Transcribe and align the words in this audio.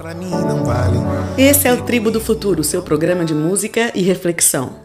Pra 0.00 0.14
mim 0.14 0.30
não 0.30 0.64
vale. 0.64 0.96
Esse 1.36 1.68
é 1.68 1.74
o 1.74 1.82
Tribo 1.82 2.10
do 2.10 2.22
Futuro, 2.22 2.64
seu 2.64 2.80
programa 2.80 3.22
de 3.22 3.34
música 3.34 3.92
e 3.94 4.00
reflexão. 4.00 4.76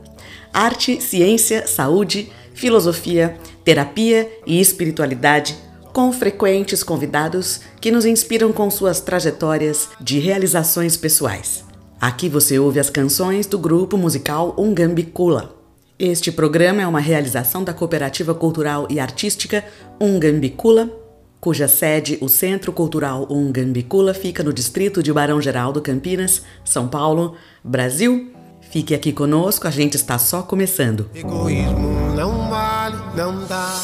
Arte, 0.54 1.00
ciência, 1.00 1.66
saúde, 1.66 2.34
filosofia, 2.54 3.38
terapia 3.64 4.30
e 4.46 4.60
espiritualidade, 4.60 5.56
com 5.94 6.12
frequentes 6.12 6.84
convidados 6.84 7.62
que 7.80 7.92
nos 7.92 8.06
inspiram 8.06 8.52
com 8.52 8.70
suas 8.70 9.00
trajetórias 9.00 9.88
de 10.02 10.20
realizações 10.20 10.98
pessoais. 10.98 11.64
Aqui 11.98 12.28
você 12.28 12.60
ouve 12.60 12.82
as 12.82 12.90
canções 12.90 13.48
do 13.48 13.58
grupo 13.58 13.98
musical 13.98 14.54
Ungambicula. 14.58 15.56
Este 15.98 16.30
programa 16.30 16.82
é 16.82 16.88
uma 16.88 17.00
realização 17.00 17.64
da 17.64 17.74
Cooperativa 17.74 18.36
Cultural 18.36 18.86
e 18.90 19.00
Artística 19.00 19.64
Ungambicula, 19.98 21.05
cuja 21.46 21.68
sede, 21.68 22.18
o 22.22 22.28
Centro 22.28 22.74
Cultural 22.74 23.28
Ungambicula, 23.30 24.16
fica 24.16 24.42
no 24.42 24.52
distrito 24.52 25.04
de 25.04 25.14
Barão 25.14 25.40
Geraldo, 25.40 25.80
Campinas, 25.80 26.42
São 26.64 26.88
Paulo, 26.88 27.36
Brasil. 27.64 28.34
Fique 28.72 28.96
aqui 28.96 29.14
conosco, 29.14 29.68
a 29.68 29.70
gente 29.70 29.94
está 29.94 30.18
só 30.18 30.42
começando. 30.42 31.08
Egoísmo 31.14 32.16
não 32.16 32.50
vale, 32.50 32.98
não 33.16 33.46
dá. 33.46 33.80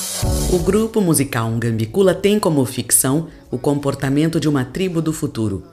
O 0.51 0.57
grupo 0.57 0.99
musical 1.01 1.49
Ungambicula 1.49 2.15
tem 2.15 2.39
como 2.39 2.65
ficção 2.65 3.27
o 3.51 3.59
comportamento 3.59 4.39
de 4.39 4.49
uma 4.49 4.65
tribo 4.65 4.99
do 4.99 5.13
futuro. 5.13 5.63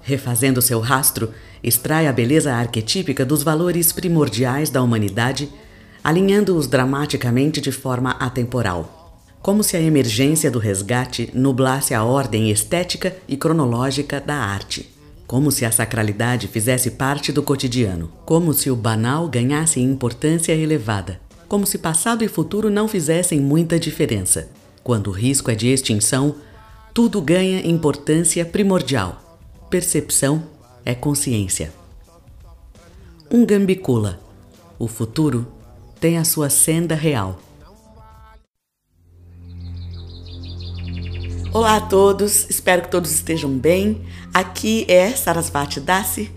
Refazendo 0.00 0.60
seu 0.60 0.80
rastro, 0.80 1.30
extrai 1.62 2.08
a 2.08 2.12
beleza 2.12 2.52
arquetípica 2.52 3.24
dos 3.24 3.44
valores 3.44 3.92
primordiais 3.92 4.70
da 4.70 4.82
humanidade, 4.82 5.48
alinhando-os 6.02 6.66
dramaticamente 6.66 7.60
de 7.60 7.70
forma 7.70 8.10
atemporal. 8.18 9.01
Como 9.42 9.64
se 9.64 9.76
a 9.76 9.80
emergência 9.80 10.48
do 10.52 10.60
resgate 10.60 11.28
nublasse 11.34 11.92
a 11.92 12.04
ordem 12.04 12.48
estética 12.48 13.16
e 13.26 13.36
cronológica 13.36 14.20
da 14.20 14.36
arte. 14.36 14.88
Como 15.26 15.50
se 15.50 15.64
a 15.64 15.72
sacralidade 15.72 16.46
fizesse 16.46 16.92
parte 16.92 17.32
do 17.32 17.42
cotidiano. 17.42 18.12
Como 18.24 18.54
se 18.54 18.70
o 18.70 18.76
banal 18.76 19.26
ganhasse 19.26 19.80
importância 19.80 20.52
elevada. 20.52 21.20
Como 21.48 21.66
se 21.66 21.76
passado 21.76 22.22
e 22.22 22.28
futuro 22.28 22.70
não 22.70 22.86
fizessem 22.86 23.40
muita 23.40 23.80
diferença. 23.80 24.48
Quando 24.84 25.08
o 25.08 25.12
risco 25.12 25.50
é 25.50 25.56
de 25.56 25.66
extinção, 25.66 26.36
tudo 26.94 27.20
ganha 27.20 27.66
importância 27.66 28.44
primordial. 28.44 29.40
Percepção 29.68 30.44
é 30.84 30.94
consciência. 30.94 31.72
Um 33.28 33.44
gambicula. 33.44 34.20
O 34.78 34.86
futuro 34.86 35.48
tem 35.98 36.16
a 36.16 36.24
sua 36.24 36.48
senda 36.48 36.94
real. 36.94 37.40
Olá 41.54 41.76
a 41.76 41.80
todos, 41.82 42.48
espero 42.48 42.80
que 42.80 42.90
todos 42.90 43.10
estejam 43.10 43.50
bem. 43.50 44.06
Aqui 44.32 44.86
é 44.88 45.10
Sarasvati 45.10 45.80
Dasi, 45.80 46.32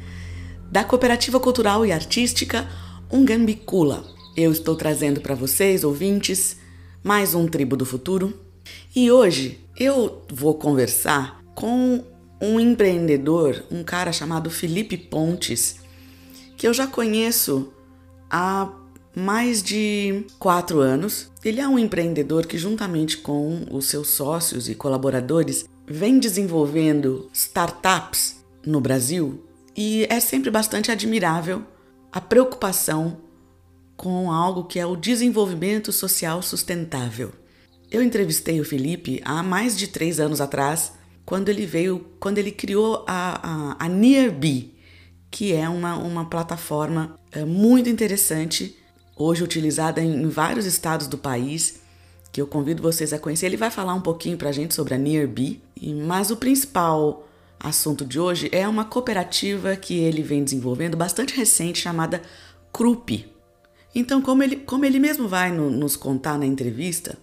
da 0.70 0.84
Cooperativa 0.84 1.40
Cultural 1.40 1.86
e 1.86 1.92
Artística 1.94 2.68
Ungambicula. 3.10 4.04
Eu 4.36 4.52
estou 4.52 4.76
trazendo 4.76 5.22
para 5.22 5.34
vocês, 5.34 5.86
ouvintes, 5.86 6.58
mais 7.02 7.34
um 7.34 7.48
Tribo 7.48 7.78
do 7.78 7.86
Futuro. 7.86 8.38
E 8.94 9.10
hoje 9.10 9.58
eu 9.80 10.22
vou 10.30 10.56
conversar 10.56 11.42
com 11.56 12.04
um 12.42 12.60
empreendedor, 12.60 13.64
um 13.72 13.86
cara 13.86 14.12
chamado 14.12 14.50
Felipe 14.50 14.98
Pontes, 14.98 15.78
que 16.58 16.68
eu 16.68 16.74
já 16.74 16.88
conheço 16.88 17.72
há 18.30 18.70
mais 19.16 19.64
de 19.64 20.26
quatro 20.38 20.80
anos. 20.80 21.32
Ele 21.44 21.62
é 21.62 21.68
um 21.68 21.80
empreendedor 21.80 22.46
que, 22.46 22.58
juntamente 22.58 23.18
com 23.18 23.66
os 23.72 23.86
seus 23.88 24.10
sócios 24.10 24.68
e 24.68 24.76
colaboradores, 24.76 25.66
vem 25.88 26.20
desenvolvendo 26.20 27.30
startups 27.34 28.44
no 28.66 28.82
Brasil 28.82 29.46
e 29.76 30.06
é 30.10 30.20
sempre 30.20 30.50
bastante 30.50 30.92
admirável 30.92 31.64
a 32.12 32.20
preocupação 32.20 33.18
com 33.96 34.32
algo 34.32 34.66
que 34.66 34.80
é 34.80 34.86
o 34.86 34.96
desenvolvimento 34.96 35.92
social 35.92 36.42
sustentável. 36.42 37.32
Eu 37.92 38.02
entrevistei 38.02 38.60
o 38.60 38.66
Felipe 38.66 39.22
há 39.24 39.42
mais 39.44 39.78
de 39.78 39.88
três 39.88 40.20
anos 40.20 40.42
atrás, 40.42 40.94
quando 41.26 41.50
ele 41.50 41.66
veio, 41.66 42.06
quando 42.20 42.38
ele 42.38 42.52
criou 42.52 43.06
a, 43.08 43.76
a, 43.78 43.86
a 43.86 43.90
Nearby, 43.90 44.76
que 45.30 45.54
é 45.54 45.68
uma, 45.68 45.96
uma 45.96 46.26
plataforma 46.30 47.20
é, 47.32 47.44
muito 47.46 47.90
interessante, 47.90 48.76
hoje 49.16 49.44
utilizada 49.44 50.02
em, 50.02 50.28
vários 50.28 50.66
estados 50.66 51.08
do 51.08 51.18
país, 51.18 51.80
que 52.32 52.42
eu 52.42 52.48
convido 52.48 52.84
vocês 52.84 53.14
a 53.14 53.20
conhecer. 53.20 53.46
Ele 53.46 53.58
vai 53.58 53.72
falar 53.72 53.94
um 53.94 54.02
pouquinho 54.02 54.38
para 54.38 54.50
a 54.50 54.52
gente 54.52 54.74
sobre 54.74 54.94
a 54.94 54.98
Nearby, 54.98 55.62
mas 56.06 56.32
o 56.32 56.38
principal 56.38 57.28
assunto 57.60 58.06
de 58.06 58.20
hoje 58.20 58.50
é 58.52 58.68
uma 58.68 58.86
cooperativa 58.86 59.76
que 59.76 59.98
ele 59.98 60.22
vem 60.22 60.44
desenvolvendo 60.44 60.98
bastante 60.98 61.36
recente 61.36 61.80
chamada 61.80 62.22
Krupp. 62.74 63.32
Então, 63.94 64.22
como 64.22 64.44
ele, 64.44 64.58
como 64.58 64.84
ele 64.84 65.00
mesmo 65.00 65.28
vai 65.28 65.52
no, 65.52 65.70
nos 65.70 65.96
contar 65.96 66.38
na 66.38 66.46
entrevista, 66.46 67.18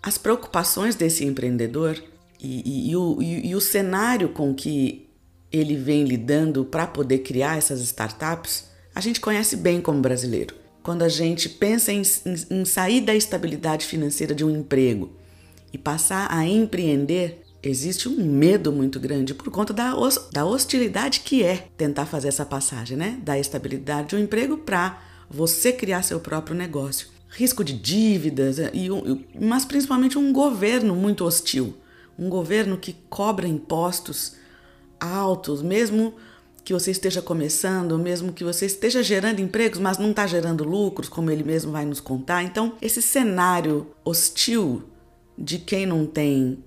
as 0.00 0.16
preocupações 0.16 0.94
desse 0.94 1.24
empreendedor 1.24 2.00
e, 2.40 2.62
e, 2.64 2.90
e, 2.90 2.96
o, 2.96 3.20
e 3.20 3.54
o 3.54 3.60
cenário 3.60 4.28
com 4.28 4.54
que 4.54 5.08
ele 5.50 5.76
vem 5.76 6.04
lidando 6.04 6.64
para 6.64 6.86
poder 6.86 7.18
criar 7.18 7.58
essas 7.58 7.80
startups, 7.80 8.64
a 8.94 9.00
gente 9.00 9.20
conhece 9.20 9.56
bem 9.56 9.80
como 9.80 10.00
brasileiro. 10.00 10.61
Quando 10.82 11.02
a 11.02 11.08
gente 11.08 11.48
pensa 11.48 11.92
em, 11.92 12.02
em, 12.26 12.60
em 12.60 12.64
sair 12.64 13.00
da 13.00 13.14
estabilidade 13.14 13.86
financeira 13.86 14.34
de 14.34 14.44
um 14.44 14.50
emprego 14.50 15.12
e 15.72 15.78
passar 15.78 16.26
a 16.30 16.44
empreender, 16.44 17.42
existe 17.62 18.08
um 18.08 18.24
medo 18.24 18.72
muito 18.72 18.98
grande 18.98 19.32
por 19.32 19.50
conta 19.50 19.72
da, 19.72 19.94
da 20.32 20.44
hostilidade 20.44 21.20
que 21.20 21.44
é 21.44 21.68
tentar 21.76 22.06
fazer 22.06 22.28
essa 22.28 22.44
passagem, 22.44 22.96
né? 22.96 23.20
Da 23.22 23.38
estabilidade 23.38 24.08
de 24.08 24.16
um 24.16 24.18
emprego 24.18 24.58
para 24.58 25.00
você 25.30 25.72
criar 25.72 26.02
seu 26.02 26.18
próprio 26.18 26.56
negócio. 26.56 27.08
Risco 27.28 27.64
de 27.64 27.72
dívidas, 27.72 28.58
e, 28.58 28.88
mas 29.40 29.64
principalmente 29.64 30.18
um 30.18 30.32
governo 30.32 30.94
muito 30.94 31.24
hostil. 31.24 31.76
Um 32.18 32.28
governo 32.28 32.76
que 32.76 32.94
cobra 33.08 33.46
impostos 33.46 34.34
altos, 35.00 35.62
mesmo 35.62 36.14
que 36.64 36.72
você 36.72 36.90
esteja 36.90 37.20
começando, 37.20 37.98
mesmo 37.98 38.32
que 38.32 38.44
você 38.44 38.66
esteja 38.66 39.02
gerando 39.02 39.40
empregos, 39.40 39.80
mas 39.80 39.98
não 39.98 40.10
está 40.10 40.26
gerando 40.26 40.62
lucros, 40.64 41.08
como 41.08 41.30
ele 41.30 41.42
mesmo 41.42 41.72
vai 41.72 41.84
nos 41.84 42.00
contar. 42.00 42.42
Então, 42.42 42.74
esse 42.80 43.02
cenário 43.02 43.88
hostil 44.04 44.84
de 45.36 45.58
quem 45.58 45.86
não 45.86 46.06
tem 46.06 46.62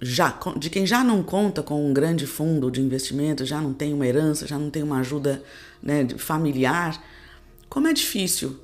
já 0.00 0.38
de 0.58 0.68
quem 0.68 0.86
já 0.86 1.02
não 1.02 1.22
conta 1.22 1.62
com 1.62 1.88
um 1.88 1.92
grande 1.92 2.26
fundo 2.26 2.70
de 2.70 2.80
investimento, 2.80 3.46
já 3.46 3.60
não 3.60 3.72
tem 3.72 3.94
uma 3.94 4.06
herança, 4.06 4.46
já 4.46 4.58
não 4.58 4.70
tem 4.70 4.82
uma 4.82 4.98
ajuda 4.98 5.42
né, 5.82 6.06
familiar, 6.18 7.02
como 7.68 7.88
é 7.88 7.92
difícil. 7.92 8.60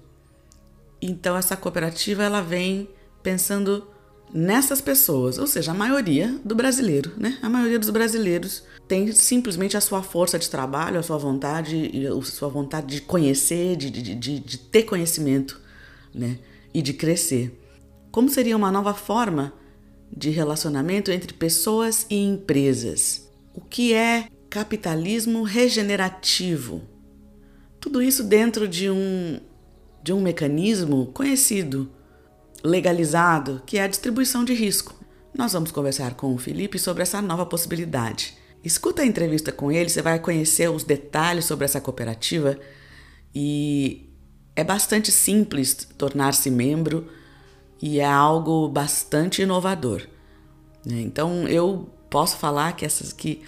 Então 1.01 1.37
essa 1.37 1.57
cooperativa 1.57 2.23
ela 2.23 2.43
vem 2.43 2.89
pensando 3.23 3.87
nessas 4.33 4.81
pessoas, 4.81 5.39
ou 5.39 5.47
seja, 5.47 5.73
a 5.73 5.75
maioria 5.75 6.39
do 6.45 6.55
brasileiro, 6.55 7.13
né? 7.17 7.39
A 7.43 7.49
maioria 7.49 7.79
dos 7.79 7.91
brasileiros 7.91 8.63
tem 8.93 9.11
simplesmente 9.11 9.75
a 9.75 9.81
sua 9.81 10.03
força 10.03 10.39
de 10.39 10.51
trabalho, 10.51 10.99
a 10.99 11.03
sua 11.03 11.17
vontade, 11.17 12.07
a 12.07 12.23
sua 12.23 12.51
vontade 12.51 12.97
de 12.97 13.01
conhecer, 13.01 13.75
de, 13.75 13.89
de, 13.89 14.15
de, 14.15 14.39
de 14.39 14.59
ter 14.59 14.83
conhecimento, 14.83 15.59
né? 16.15 16.39
E 16.75 16.83
de 16.83 16.93
crescer. 16.93 17.59
Como 18.11 18.29
seria 18.29 18.55
uma 18.55 18.71
nova 18.71 18.93
forma 18.93 19.55
de 20.15 20.29
relacionamento 20.29 21.11
entre 21.11 21.33
pessoas 21.33 22.05
e 22.11 22.17
empresas? 22.17 23.31
O 23.55 23.63
que 23.63 23.95
é 23.95 24.29
capitalismo 24.51 25.43
regenerativo? 25.43 26.83
Tudo 27.81 28.03
isso 28.03 28.23
dentro 28.23 28.69
de 28.69 28.91
um, 28.91 29.41
de 30.03 30.13
um 30.13 30.21
mecanismo 30.21 31.07
conhecido 31.15 31.91
legalizado, 32.63 33.63
que 33.65 33.79
é 33.79 33.85
a 33.85 33.89
distribuição 33.89 34.45
de 34.45 34.53
risco. 34.53 34.95
Nós 35.35 35.55
vamos 35.55 35.73
conversar 35.73 36.13
com 36.13 36.35
o 36.35 36.39
Felipe 36.39 36.79
sobre 36.79 37.03
essa 37.03 37.23
nova 37.23 37.47
possibilidade. 37.47 38.42
Escuta 38.65 39.03
a 39.03 39.07
entrevista 39.07 39.51
com 39.51 39.73
ele, 39.73 39.89
você 39.89 40.03
vai 40.03 40.19
conhecer 40.19 40.71
os 40.71 40.85
detalhes 40.85 41.45
sobre 41.45 41.65
essa 41.65 41.81
cooperativa 41.81 42.59
e 43.35 44.09
é 44.55 44.63
bastante 44.63 45.11
simples 45.11 45.89
tornar-se 45.97 46.51
membro 46.51 47.09
e 47.81 47.99
é 47.99 48.05
algo 48.05 48.69
bastante 48.69 49.43
inovador. 49.43 50.07
Né? 50.87 51.01
Então 51.01 51.49
eu 51.49 51.91
posso 52.09 52.37
falar 52.37 52.77
que 52.77 52.85
essas, 52.85 53.13
que 53.13 53.43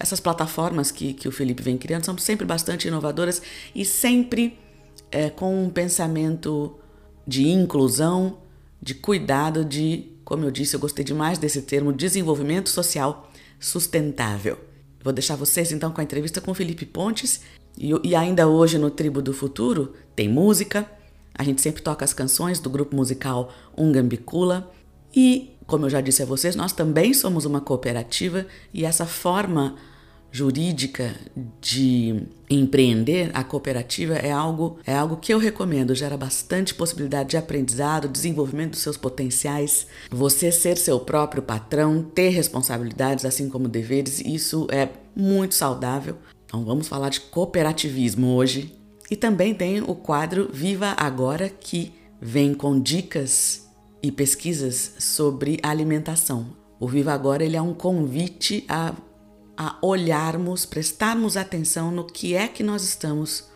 essas 0.00 0.18
plataformas 0.18 0.90
que, 0.90 1.14
que 1.14 1.28
o 1.28 1.32
Felipe 1.32 1.62
vem 1.62 1.78
criando 1.78 2.04
são 2.04 2.18
sempre 2.18 2.44
bastante 2.44 2.88
inovadoras 2.88 3.40
e 3.74 3.84
sempre 3.84 4.58
é, 5.12 5.30
com 5.30 5.64
um 5.64 5.70
pensamento 5.70 6.76
de 7.26 7.48
inclusão 7.48 8.38
de 8.80 8.94
cuidado 8.94 9.64
de, 9.64 10.12
como 10.24 10.44
eu 10.44 10.50
disse, 10.50 10.74
eu 10.74 10.80
gostei 10.80 11.04
demais 11.04 11.38
desse 11.38 11.62
termo, 11.62 11.92
desenvolvimento 11.92 12.68
social 12.68 13.30
sustentável. 13.58 14.58
Vou 15.06 15.12
deixar 15.12 15.36
vocês 15.36 15.70
então 15.70 15.92
com 15.92 16.00
a 16.00 16.04
entrevista 16.04 16.40
com 16.40 16.52
Felipe 16.52 16.84
Pontes. 16.84 17.40
E, 17.78 17.92
e 18.02 18.16
ainda 18.16 18.48
hoje 18.48 18.76
no 18.76 18.90
Tribo 18.90 19.22
do 19.22 19.32
Futuro 19.32 19.92
tem 20.16 20.28
música. 20.28 20.84
A 21.32 21.44
gente 21.44 21.62
sempre 21.62 21.80
toca 21.80 22.04
as 22.04 22.12
canções 22.12 22.58
do 22.58 22.68
grupo 22.68 22.96
musical 22.96 23.54
Ungambicula. 23.78 24.68
E, 25.14 25.52
como 25.64 25.86
eu 25.86 25.90
já 25.90 26.00
disse 26.00 26.24
a 26.24 26.26
vocês, 26.26 26.56
nós 26.56 26.72
também 26.72 27.14
somos 27.14 27.44
uma 27.44 27.60
cooperativa. 27.60 28.46
E 28.74 28.84
essa 28.84 29.06
forma 29.06 29.76
jurídica 30.36 31.14
de 31.62 32.26
empreender, 32.50 33.30
a 33.32 33.42
cooperativa 33.42 34.16
é 34.16 34.30
algo 34.30 34.78
é 34.86 34.94
algo 34.94 35.16
que 35.16 35.32
eu 35.32 35.38
recomendo, 35.38 35.94
gera 35.94 36.14
bastante 36.14 36.74
possibilidade 36.74 37.30
de 37.30 37.38
aprendizado, 37.38 38.06
desenvolvimento 38.06 38.72
dos 38.72 38.80
seus 38.80 38.98
potenciais, 38.98 39.86
você 40.10 40.52
ser 40.52 40.76
seu 40.76 41.00
próprio 41.00 41.42
patrão, 41.42 42.02
ter 42.02 42.28
responsabilidades 42.28 43.24
assim 43.24 43.48
como 43.48 43.66
deveres, 43.66 44.20
isso 44.20 44.66
é 44.70 44.90
muito 45.16 45.54
saudável. 45.54 46.16
Então 46.44 46.62
vamos 46.66 46.86
falar 46.86 47.08
de 47.08 47.20
cooperativismo 47.20 48.34
hoje. 48.34 48.74
E 49.10 49.16
também 49.16 49.54
tem 49.54 49.80
o 49.80 49.94
quadro 49.94 50.50
Viva 50.52 50.94
Agora 50.98 51.48
que 51.48 51.94
vem 52.20 52.52
com 52.52 52.78
dicas 52.78 53.66
e 54.02 54.12
pesquisas 54.12 54.96
sobre 54.98 55.58
alimentação. 55.62 56.46
O 56.78 56.86
Viva 56.86 57.14
Agora 57.14 57.42
ele 57.42 57.56
é 57.56 57.62
um 57.62 57.72
convite 57.72 58.64
a 58.68 58.92
a 59.56 59.78
olharmos, 59.80 60.66
prestarmos 60.66 61.36
atenção 61.36 61.90
no 61.90 62.04
que 62.04 62.34
é 62.34 62.46
que 62.46 62.62
nós 62.62 62.84
estamos 62.84 63.48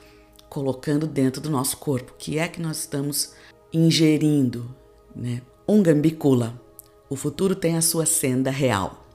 colocando 0.48 1.06
dentro 1.06 1.40
do 1.40 1.50
nosso 1.50 1.76
corpo, 1.76 2.12
o 2.12 2.16
que 2.16 2.38
é 2.38 2.48
que 2.48 2.60
nós 2.60 2.78
estamos 2.78 3.34
ingerindo, 3.72 4.74
né? 5.14 5.42
Ungambicula. 5.68 6.60
O 7.08 7.14
futuro 7.14 7.54
tem 7.54 7.76
a 7.76 7.82
sua 7.82 8.06
senda 8.06 8.50
real. 8.50 9.06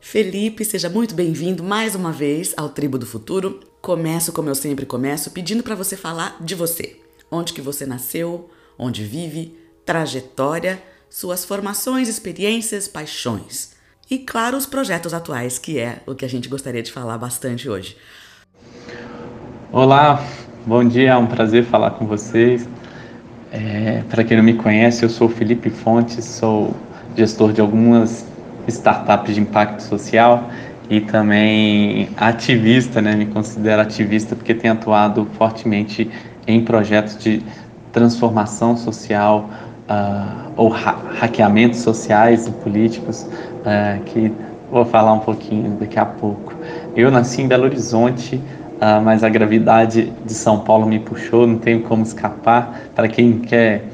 Felipe, 0.00 0.64
seja 0.64 0.88
muito 0.88 1.14
bem-vindo 1.14 1.62
mais 1.62 1.94
uma 1.94 2.12
vez 2.12 2.54
ao 2.56 2.68
Tribo 2.68 2.98
do 2.98 3.06
Futuro. 3.06 3.60
Começo 3.80 4.32
como 4.32 4.48
eu 4.48 4.54
sempre 4.54 4.86
começo, 4.86 5.30
pedindo 5.30 5.62
para 5.62 5.74
você 5.74 5.96
falar 5.96 6.36
de 6.42 6.54
você. 6.54 7.00
Onde 7.30 7.52
que 7.52 7.60
você 7.60 7.84
nasceu, 7.84 8.48
onde 8.78 9.04
vive, 9.04 9.58
trajetória, 9.84 10.82
suas 11.10 11.44
formações, 11.44 12.08
experiências, 12.08 12.86
paixões 12.86 13.77
e, 14.10 14.18
claro, 14.18 14.56
os 14.56 14.66
projetos 14.66 15.12
atuais, 15.12 15.58
que 15.58 15.78
é 15.78 15.98
o 16.06 16.14
que 16.14 16.24
a 16.24 16.28
gente 16.28 16.48
gostaria 16.48 16.82
de 16.82 16.90
falar 16.90 17.18
bastante 17.18 17.68
hoje. 17.68 17.96
Olá, 19.70 20.24
bom 20.66 20.82
dia, 20.82 21.10
é 21.10 21.16
um 21.16 21.26
prazer 21.26 21.64
falar 21.64 21.90
com 21.92 22.06
vocês. 22.06 22.66
É, 23.52 24.02
Para 24.08 24.24
quem 24.24 24.36
não 24.36 24.44
me 24.44 24.54
conhece, 24.54 25.02
eu 25.02 25.10
sou 25.10 25.28
Felipe 25.28 25.68
Fontes, 25.68 26.24
sou 26.24 26.74
gestor 27.16 27.52
de 27.52 27.60
algumas 27.60 28.26
startups 28.66 29.34
de 29.34 29.40
impacto 29.40 29.82
social 29.82 30.48
e 30.88 31.00
também 31.00 32.08
ativista, 32.16 33.02
né? 33.02 33.14
Me 33.14 33.26
considero 33.26 33.82
ativista 33.82 34.34
porque 34.34 34.54
tenho 34.54 34.72
atuado 34.72 35.26
fortemente 35.36 36.10
em 36.46 36.64
projetos 36.64 37.18
de 37.18 37.42
transformação 37.92 38.76
social 38.76 39.50
uh, 39.88 40.52
ou 40.56 40.72
ha 40.72 40.92
hackeamentos 41.20 41.80
sociais 41.80 42.46
e 42.46 42.50
políticos 42.50 43.26
uh, 43.60 44.02
que 44.04 44.32
vou 44.70 44.84
falar 44.84 45.12
um 45.12 45.20
pouquinho 45.20 45.70
daqui 45.72 45.98
a 45.98 46.06
pouco. 46.06 46.54
Eu 46.96 47.10
nasci 47.10 47.42
em 47.42 47.48
Belo 47.48 47.64
Horizonte, 47.64 48.36
uh, 48.36 49.02
mas 49.02 49.24
a 49.24 49.28
gravidade 49.28 50.12
de 50.24 50.32
São 50.34 50.60
Paulo 50.60 50.86
me 50.86 50.98
puxou, 50.98 51.46
não 51.46 51.58
tenho 51.58 51.82
como 51.82 52.02
escapar. 52.02 52.80
Para 52.94 53.08
quem 53.08 53.38
quer 53.38 53.84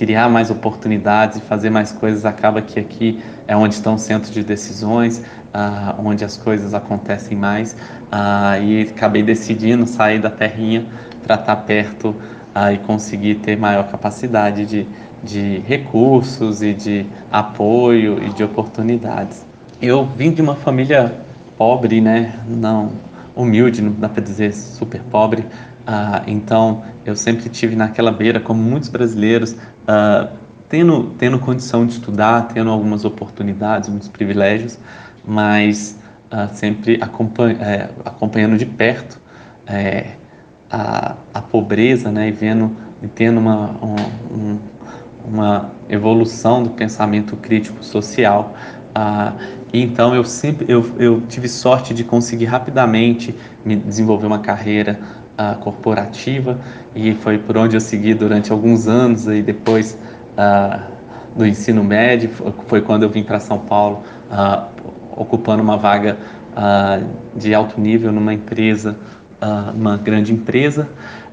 criar 0.00 0.30
mais 0.30 0.50
oportunidades 0.50 1.36
e 1.36 1.40
fazer 1.42 1.68
mais 1.68 1.92
coisas, 1.92 2.24
acaba 2.24 2.62
que 2.62 2.80
aqui 2.80 3.22
é 3.46 3.54
onde 3.54 3.74
estão 3.74 3.96
os 3.96 4.00
centros 4.00 4.32
de 4.32 4.42
decisões, 4.42 5.18
uh, 5.18 6.02
onde 6.02 6.24
as 6.24 6.38
coisas 6.38 6.72
acontecem 6.72 7.36
mais, 7.36 7.74
uh, 7.74 8.62
e 8.62 8.88
acabei 8.88 9.22
decidindo 9.22 9.86
sair 9.86 10.18
da 10.18 10.30
terrinha 10.30 10.86
para 11.22 11.34
estar 11.34 11.54
tá 11.54 11.62
perto 11.62 12.16
uh, 12.56 12.72
e 12.72 12.78
conseguir 12.78 13.34
ter 13.36 13.58
maior 13.58 13.90
capacidade 13.90 14.64
de, 14.64 14.88
de 15.22 15.58
recursos 15.58 16.62
e 16.62 16.72
de 16.72 17.06
apoio 17.30 18.22
e 18.22 18.30
de 18.30 18.42
oportunidades. 18.42 19.44
Eu 19.80 20.04
vim 20.04 20.32
de 20.32 20.42
uma 20.42 20.54
família 20.54 21.14
pobre, 21.56 22.00
né? 22.00 22.34
Não 22.46 22.92
humilde, 23.34 23.80
não 23.82 23.92
dá 23.92 24.08
para 24.08 24.22
dizer 24.22 24.52
super 24.52 25.00
pobre. 25.10 25.42
Uh, 25.42 26.22
então 26.26 26.82
eu 27.04 27.16
sempre 27.16 27.48
tive 27.48 27.74
naquela 27.74 28.12
beira, 28.12 28.38
como 28.38 28.62
muitos 28.62 28.88
brasileiros, 28.88 29.52
uh, 29.52 30.28
tendo 30.68 31.14
tendo 31.18 31.38
condição 31.38 31.86
de 31.86 31.92
estudar, 31.92 32.48
tendo 32.48 32.70
algumas 32.70 33.04
oportunidades, 33.04 33.88
muitos 33.88 34.08
privilégios, 34.08 34.78
mas 35.24 35.98
uh, 36.30 36.54
sempre 36.54 36.98
acompanha, 37.00 37.56
é, 37.60 37.90
acompanhando 38.04 38.56
de 38.56 38.66
perto 38.66 39.20
é, 39.66 40.12
a, 40.70 41.16
a 41.32 41.42
pobreza, 41.42 42.10
né, 42.10 42.28
e 42.28 42.32
vendo 42.32 42.76
e 43.02 43.08
tendo 43.08 43.40
uma, 43.40 43.70
um, 43.82 44.58
uma 45.24 45.70
evolução 45.88 46.62
do 46.62 46.70
pensamento 46.70 47.36
crítico 47.36 47.84
social. 47.84 48.54
Ah, 48.94 49.34
então 49.72 50.14
eu 50.14 50.24
sempre 50.24 50.66
eu, 50.68 50.84
eu 50.98 51.22
tive 51.28 51.48
sorte 51.48 51.94
de 51.94 52.02
conseguir 52.02 52.46
rapidamente 52.46 53.34
me 53.64 53.76
desenvolver 53.76 54.26
uma 54.26 54.40
carreira 54.40 55.00
ah, 55.38 55.56
corporativa 55.60 56.58
e 56.94 57.14
foi 57.14 57.38
por 57.38 57.56
onde 57.56 57.76
eu 57.76 57.80
segui 57.80 58.14
durante 58.14 58.50
alguns 58.50 58.88
anos 58.88 59.26
e 59.28 59.42
depois 59.42 59.96
ah, 60.36 60.88
do 61.36 61.46
ensino 61.46 61.84
médio 61.84 62.30
foi 62.66 62.80
quando 62.80 63.04
eu 63.04 63.08
vim 63.08 63.22
para 63.22 63.38
São 63.38 63.58
Paulo 63.58 64.02
ah, 64.30 64.68
ocupando 65.16 65.62
uma 65.62 65.76
vaga 65.76 66.18
ah, 66.56 67.00
de 67.36 67.54
alto 67.54 67.80
nível 67.80 68.10
numa 68.10 68.34
empresa 68.34 68.96
uh, 69.40 69.74
uma 69.74 69.96
grande 69.96 70.32
empresa, 70.32 70.88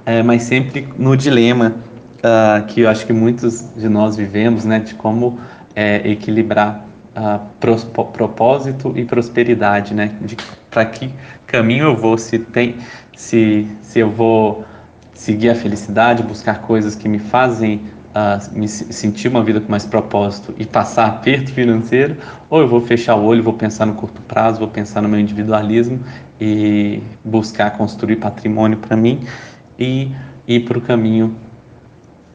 uh, 0.06 0.24
mas 0.24 0.44
sempre 0.44 0.88
no 0.98 1.16
dilema 1.16 1.75
uh, 2.27 2.65
que 2.65 2.81
eu 2.81 2.89
acho 2.89 3.06
que 3.06 3.13
muitos 3.13 3.74
de 3.75 3.88
nós 3.88 4.15
vivemos, 4.15 4.65
né, 4.65 4.79
de 4.79 4.95
como 4.95 5.39
é, 5.75 6.09
equilibrar 6.09 6.85
pros, 7.59 7.83
propósito 7.83 8.94
e 8.95 9.03
prosperidade, 9.03 9.94
né, 9.94 10.13
de 10.21 10.38
para 10.69 10.85
que 10.85 11.12
caminho 11.47 11.85
eu 11.85 11.95
vou, 11.95 12.18
se 12.18 12.38
tem, 12.38 12.77
se, 13.15 13.68
se 13.81 14.00
eu 14.00 14.09
vou 14.09 14.63
seguir 15.13 15.50
a 15.50 15.56
felicidade, 15.56 16.21
buscar 16.21 16.62
coisas 16.62 16.94
que 16.94 17.09
me 17.09 17.18
fazem 17.18 17.81
uh, 18.13 18.57
me 18.57 18.68
sentir 18.68 19.27
uma 19.27 19.44
vida 19.44 19.59
com 19.59 19.71
mais 19.71 19.85
propósito 19.85 20.53
e 20.57 20.65
passar 20.65 21.07
aperto 21.07 21.51
financeiro, 21.53 22.18
ou 22.50 22.62
eu 22.62 22.68
vou 22.68 22.81
fechar 22.81 23.15
o 23.15 23.24
olho, 23.24 23.41
vou 23.41 23.53
pensar 23.53 23.88
no 23.88 23.95
curto 23.95 24.21
prazo, 24.21 24.59
vou 24.59 24.68
pensar 24.68 25.01
no 25.01 25.09
meu 25.09 25.19
individualismo 25.19 26.00
e 26.39 27.01
buscar 27.25 27.71
construir 27.71 28.18
patrimônio 28.18 28.77
para 28.77 28.95
mim 28.95 29.21
e 29.79 30.12
ir 30.47 30.65
para 30.65 30.77
o 30.77 30.81
caminho 30.81 31.35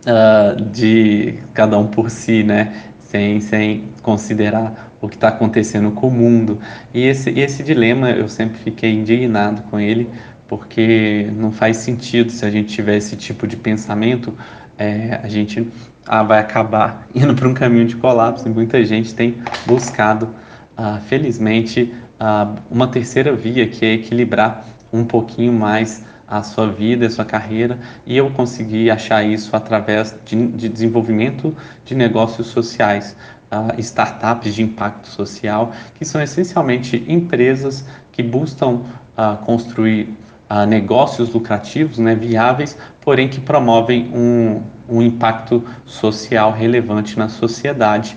uh, 0.07 0.61
de 0.71 1.39
cada 1.55 1.79
um 1.79 1.87
por 1.87 2.11
si, 2.11 2.43
né? 2.43 2.75
Sem, 2.99 3.41
sem 3.41 3.89
considerar 4.01 4.91
o 5.01 5.09
que 5.09 5.17
está 5.17 5.29
acontecendo 5.29 5.93
com 5.93 6.09
o 6.09 6.11
mundo. 6.11 6.59
E 6.95 7.03
esse, 7.03 7.29
esse 7.39 7.63
dilema 7.63 8.11
eu 8.11 8.27
sempre 8.27 8.59
fiquei 8.59 8.95
indignado 8.95 9.63
com 9.65 9.79
ele, 9.79 10.09
porque 10.49 11.31
não 11.37 11.53
faz 11.53 11.77
sentido 11.79 12.33
se 12.33 12.45
a 12.45 12.51
gente 12.51 12.73
tiver 12.73 12.97
esse 12.97 13.17
tipo 13.17 13.47
de 13.47 13.57
pensamento 13.57 14.33
é, 14.79 15.21
a 15.23 15.29
gente 15.29 15.69
ah, 16.07 16.23
vai 16.23 16.41
acabar 16.41 17.07
indo 17.15 17.35
para 17.35 17.49
um 17.49 17.55
caminho 17.55 17.87
de 17.87 17.97
colapso 17.97 18.47
e 18.47 18.51
muita 18.51 18.85
gente 18.85 19.15
tem 19.15 19.43
buscado, 19.67 20.35
ah, 20.77 21.01
felizmente, 21.07 21.95
ah, 22.19 22.55
uma 22.71 22.89
terceira 22.89 23.35
via 23.35 23.67
que 23.69 23.85
é 23.85 23.93
equilibrar 23.95 24.65
um 24.93 25.05
pouquinho 25.05 25.53
mais 25.53 26.05
a 26.33 26.43
sua 26.43 26.67
vida, 26.67 27.07
a 27.07 27.11
sua 27.11 27.27
carreira, 27.27 27.79
e 28.07 28.17
eu 28.17 28.31
consegui 28.31 28.91
achar 28.91 29.23
isso 29.23 29.55
através 29.55 30.17
de, 30.25 30.47
de 30.53 30.67
desenvolvimento 30.67 31.55
de 31.85 31.95
negócios 31.95 32.47
sociais, 32.47 33.15
uh, 33.53 33.79
startups 33.79 34.55
de 34.55 34.63
impacto 34.63 35.09
social, 35.09 35.73
que 35.95 36.07
são 36.07 36.23
essencialmente 36.23 37.05
empresas 37.07 37.85
que 38.11 38.23
buscam 38.23 38.81
uh, 38.81 39.37
construir 39.45 40.17
uh, 40.49 40.65
negócios 40.67 41.31
lucrativos, 41.35 41.99
né, 41.99 42.15
viáveis, 42.15 42.79
porém 43.03 43.29
que 43.29 43.39
promovem 43.39 44.11
um, 44.15 44.63
um 44.89 45.03
impacto 45.03 45.63
social 45.85 46.51
relevante 46.51 47.19
na 47.19 47.29
sociedade, 47.29 48.17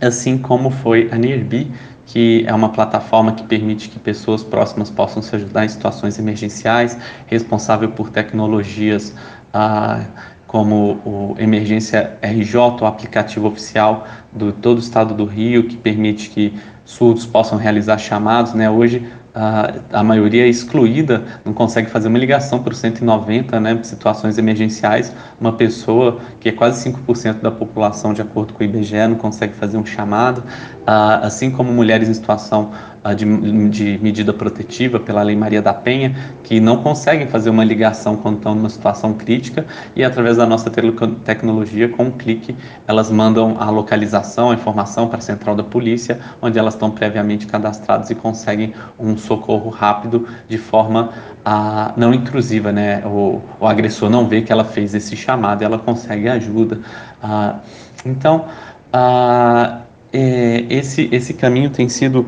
assim 0.00 0.36
como 0.36 0.70
foi 0.70 1.08
a 1.12 1.16
Nearby, 1.16 1.70
que 2.06 2.44
é 2.46 2.54
uma 2.54 2.70
plataforma 2.70 3.32
que 3.32 3.42
permite 3.42 3.88
que 3.88 3.98
pessoas 3.98 4.42
próximas 4.42 4.88
possam 4.88 5.20
se 5.20 5.34
ajudar 5.36 5.64
em 5.64 5.68
situações 5.68 6.18
emergenciais, 6.18 6.96
responsável 7.26 7.90
por 7.90 8.10
tecnologias 8.10 9.14
uh, 9.52 10.06
como 10.46 11.00
o 11.04 11.34
Emergência 11.38 12.16
RJ, 12.22 12.56
o 12.80 12.86
aplicativo 12.86 13.48
oficial 13.48 14.06
do 14.32 14.52
todo 14.52 14.76
o 14.76 14.80
estado 14.80 15.12
do 15.12 15.24
Rio, 15.24 15.66
que 15.66 15.76
permite 15.76 16.30
que 16.30 16.54
surdos 16.84 17.26
possam 17.26 17.58
realizar 17.58 17.98
chamados. 17.98 18.54
Né? 18.54 18.70
Hoje, 18.70 19.04
a, 19.36 19.98
a 20.00 20.02
maioria 20.02 20.46
é 20.46 20.48
excluída, 20.48 21.22
não 21.44 21.52
consegue 21.52 21.90
fazer 21.90 22.08
uma 22.08 22.18
ligação 22.18 22.62
para 22.62 22.72
o 22.72 22.74
190, 22.74 23.60
né, 23.60 23.78
situações 23.82 24.38
emergenciais. 24.38 25.12
Uma 25.38 25.52
pessoa 25.52 26.18
que 26.40 26.48
é 26.48 26.52
quase 26.52 26.90
5% 26.90 27.42
da 27.42 27.50
população, 27.50 28.14
de 28.14 28.22
acordo 28.22 28.54
com 28.54 28.62
o 28.62 28.64
IBGE, 28.64 29.06
não 29.06 29.16
consegue 29.16 29.52
fazer 29.52 29.76
um 29.76 29.84
chamado, 29.84 30.42
assim 30.86 31.50
como 31.50 31.70
mulheres 31.70 32.08
em 32.08 32.14
situação 32.14 32.70
de, 33.14 33.68
de, 33.68 33.98
medida 33.98 34.32
protetiva 34.32 34.98
pela 34.98 35.22
Lei 35.22 35.36
Maria 35.36 35.62
da 35.62 35.72
Penha, 35.72 36.14
que 36.42 36.58
não 36.60 36.82
conseguem 36.82 37.26
fazer 37.26 37.50
uma 37.50 37.64
ligação 37.64 38.16
quando 38.16 38.36
estão 38.38 38.54
numa 38.54 38.68
situação 38.68 39.12
crítica 39.14 39.66
e 39.94 40.02
através 40.02 40.36
da 40.36 40.46
nossa 40.46 40.70
tecnologia, 40.70 41.88
com 41.88 42.04
um 42.04 42.10
clique, 42.10 42.56
elas 42.86 43.10
mandam 43.10 43.56
a 43.58 43.70
localização, 43.70 44.50
a 44.50 44.54
informação 44.54 45.08
para 45.08 45.18
a 45.18 45.20
central 45.20 45.54
da 45.54 45.62
polícia, 45.62 46.20
onde 46.40 46.58
elas 46.58 46.74
estão 46.74 46.90
previamente 46.90 47.46
cadastradas 47.46 48.10
e 48.10 48.14
conseguem 48.14 48.74
um 48.98 49.16
socorro 49.16 49.70
rápido 49.70 50.26
de 50.48 50.58
forma 50.58 51.10
a, 51.44 51.92
não 51.96 52.12
intrusiva, 52.12 52.72
né? 52.72 53.02
O, 53.06 53.40
o 53.60 53.66
agressor 53.66 54.10
não 54.10 54.26
vê 54.26 54.42
que 54.42 54.52
ela 54.52 54.64
fez 54.64 54.94
esse 54.94 55.16
chamado, 55.16 55.62
ela 55.62 55.78
consegue 55.78 56.28
ajuda. 56.28 56.80
Ah, 57.22 57.60
então, 58.04 58.46
ah, 58.92 59.80
é, 60.12 60.64
esse, 60.70 61.08
esse 61.12 61.34
caminho 61.34 61.70
tem 61.70 61.88
sido 61.88 62.26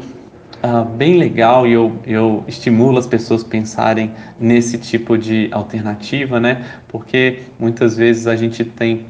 ah, 0.63 0.83
bem 0.83 1.17
legal 1.17 1.67
e 1.67 1.73
eu, 1.73 2.01
eu 2.07 2.45
estimulo 2.49 2.99
as 2.99 3.07
pessoas 3.07 3.43
a 3.43 3.47
pensarem 3.47 4.13
nesse 4.39 4.79
tipo 4.79 5.17
de 5.17 5.49
alternativa, 5.53 6.41
né? 6.41 6.65
Porque 6.89 7.43
muitas 7.59 7.97
vezes 7.97 8.27
a 8.27 8.35
gente 8.35 8.65
tem 8.65 9.07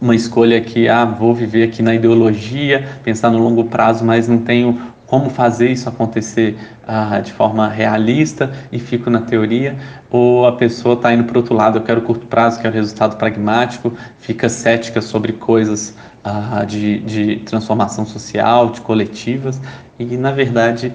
uma 0.00 0.14
escolha 0.14 0.60
que, 0.60 0.88
ah, 0.88 1.04
vou 1.04 1.34
viver 1.34 1.64
aqui 1.64 1.82
na 1.82 1.94
ideologia, 1.94 2.86
pensar 3.02 3.30
no 3.30 3.38
longo 3.38 3.64
prazo, 3.64 4.04
mas 4.04 4.28
não 4.28 4.38
tenho 4.38 4.78
como 5.06 5.30
fazer 5.30 5.70
isso 5.70 5.88
acontecer 5.88 6.56
ah, 6.86 7.20
de 7.20 7.32
forma 7.32 7.68
realista 7.68 8.52
e 8.72 8.78
fico 8.78 9.10
na 9.10 9.20
teoria, 9.20 9.76
ou 10.10 10.46
a 10.46 10.52
pessoa 10.52 10.94
está 10.94 11.12
indo 11.12 11.24
para 11.24 11.38
outro 11.38 11.54
lado, 11.54 11.78
eu 11.78 11.82
quero 11.82 12.02
curto 12.02 12.26
prazo, 12.26 12.60
quero 12.60 12.74
resultado 12.74 13.16
pragmático, 13.16 13.92
fica 14.18 14.48
cética 14.48 15.00
sobre 15.00 15.32
coisas 15.32 15.96
de, 16.66 17.00
de 17.00 17.36
transformação 17.40 18.06
social, 18.06 18.70
de 18.70 18.80
coletivas, 18.80 19.60
e 19.98 20.04
na 20.16 20.32
verdade 20.32 20.92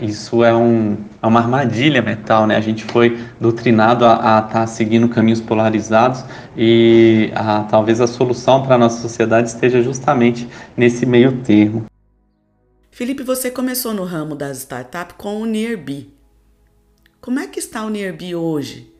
isso 0.00 0.44
é, 0.44 0.54
um, 0.54 0.96
é 1.22 1.26
uma 1.26 1.40
armadilha 1.40 2.00
mental, 2.00 2.46
né? 2.46 2.56
A 2.56 2.60
gente 2.60 2.84
foi 2.84 3.18
doutrinado 3.40 4.04
a 4.04 4.10
estar 4.14 4.48
tá 4.48 4.66
seguindo 4.66 5.08
caminhos 5.08 5.40
polarizados 5.40 6.24
e 6.56 7.30
talvez 7.70 8.00
a 8.00 8.06
solução 8.06 8.62
para 8.62 8.76
a 8.76 8.78
nossa 8.78 9.00
sociedade 9.00 9.48
esteja 9.48 9.82
justamente 9.82 10.48
nesse 10.76 11.04
meio 11.06 11.40
termo. 11.42 11.86
Felipe, 12.90 13.22
você 13.22 13.50
começou 13.50 13.94
no 13.94 14.04
ramo 14.04 14.34
das 14.34 14.58
startups 14.58 15.16
com 15.16 15.40
o 15.40 15.46
Nearby. 15.46 16.12
Como 17.20 17.38
é 17.38 17.46
que 17.46 17.58
está 17.58 17.84
o 17.84 17.88
Nearby 17.88 18.34
hoje? 18.34 18.91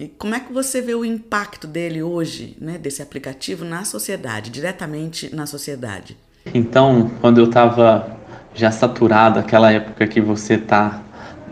E 0.00 0.08
como 0.08 0.34
é 0.34 0.40
que 0.40 0.50
você 0.50 0.80
vê 0.80 0.94
o 0.94 1.04
impacto 1.04 1.66
dele 1.66 2.02
hoje, 2.02 2.56
né, 2.58 2.78
desse 2.78 3.02
aplicativo 3.02 3.66
na 3.66 3.84
sociedade, 3.84 4.50
diretamente 4.50 5.28
na 5.36 5.44
sociedade? 5.44 6.16
Então, 6.54 7.10
quando 7.20 7.36
eu 7.36 7.44
estava 7.44 8.16
já 8.54 8.70
saturado, 8.70 9.38
aquela 9.38 9.70
época 9.70 10.06
que 10.06 10.18
você 10.18 10.54
está, 10.54 11.02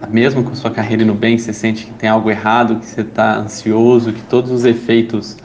mesmo 0.08 0.42
com 0.42 0.54
sua 0.54 0.70
carreira 0.70 1.04
no 1.04 1.14
bem, 1.14 1.36
você 1.36 1.52
sente 1.52 1.84
que 1.84 1.92
tem 1.92 2.08
algo 2.08 2.30
errado, 2.30 2.76
que 2.76 2.86
você 2.86 3.02
está 3.02 3.36
ansioso, 3.36 4.14
que 4.14 4.22
todos 4.22 4.50
os 4.50 4.64
efeitos 4.64 5.36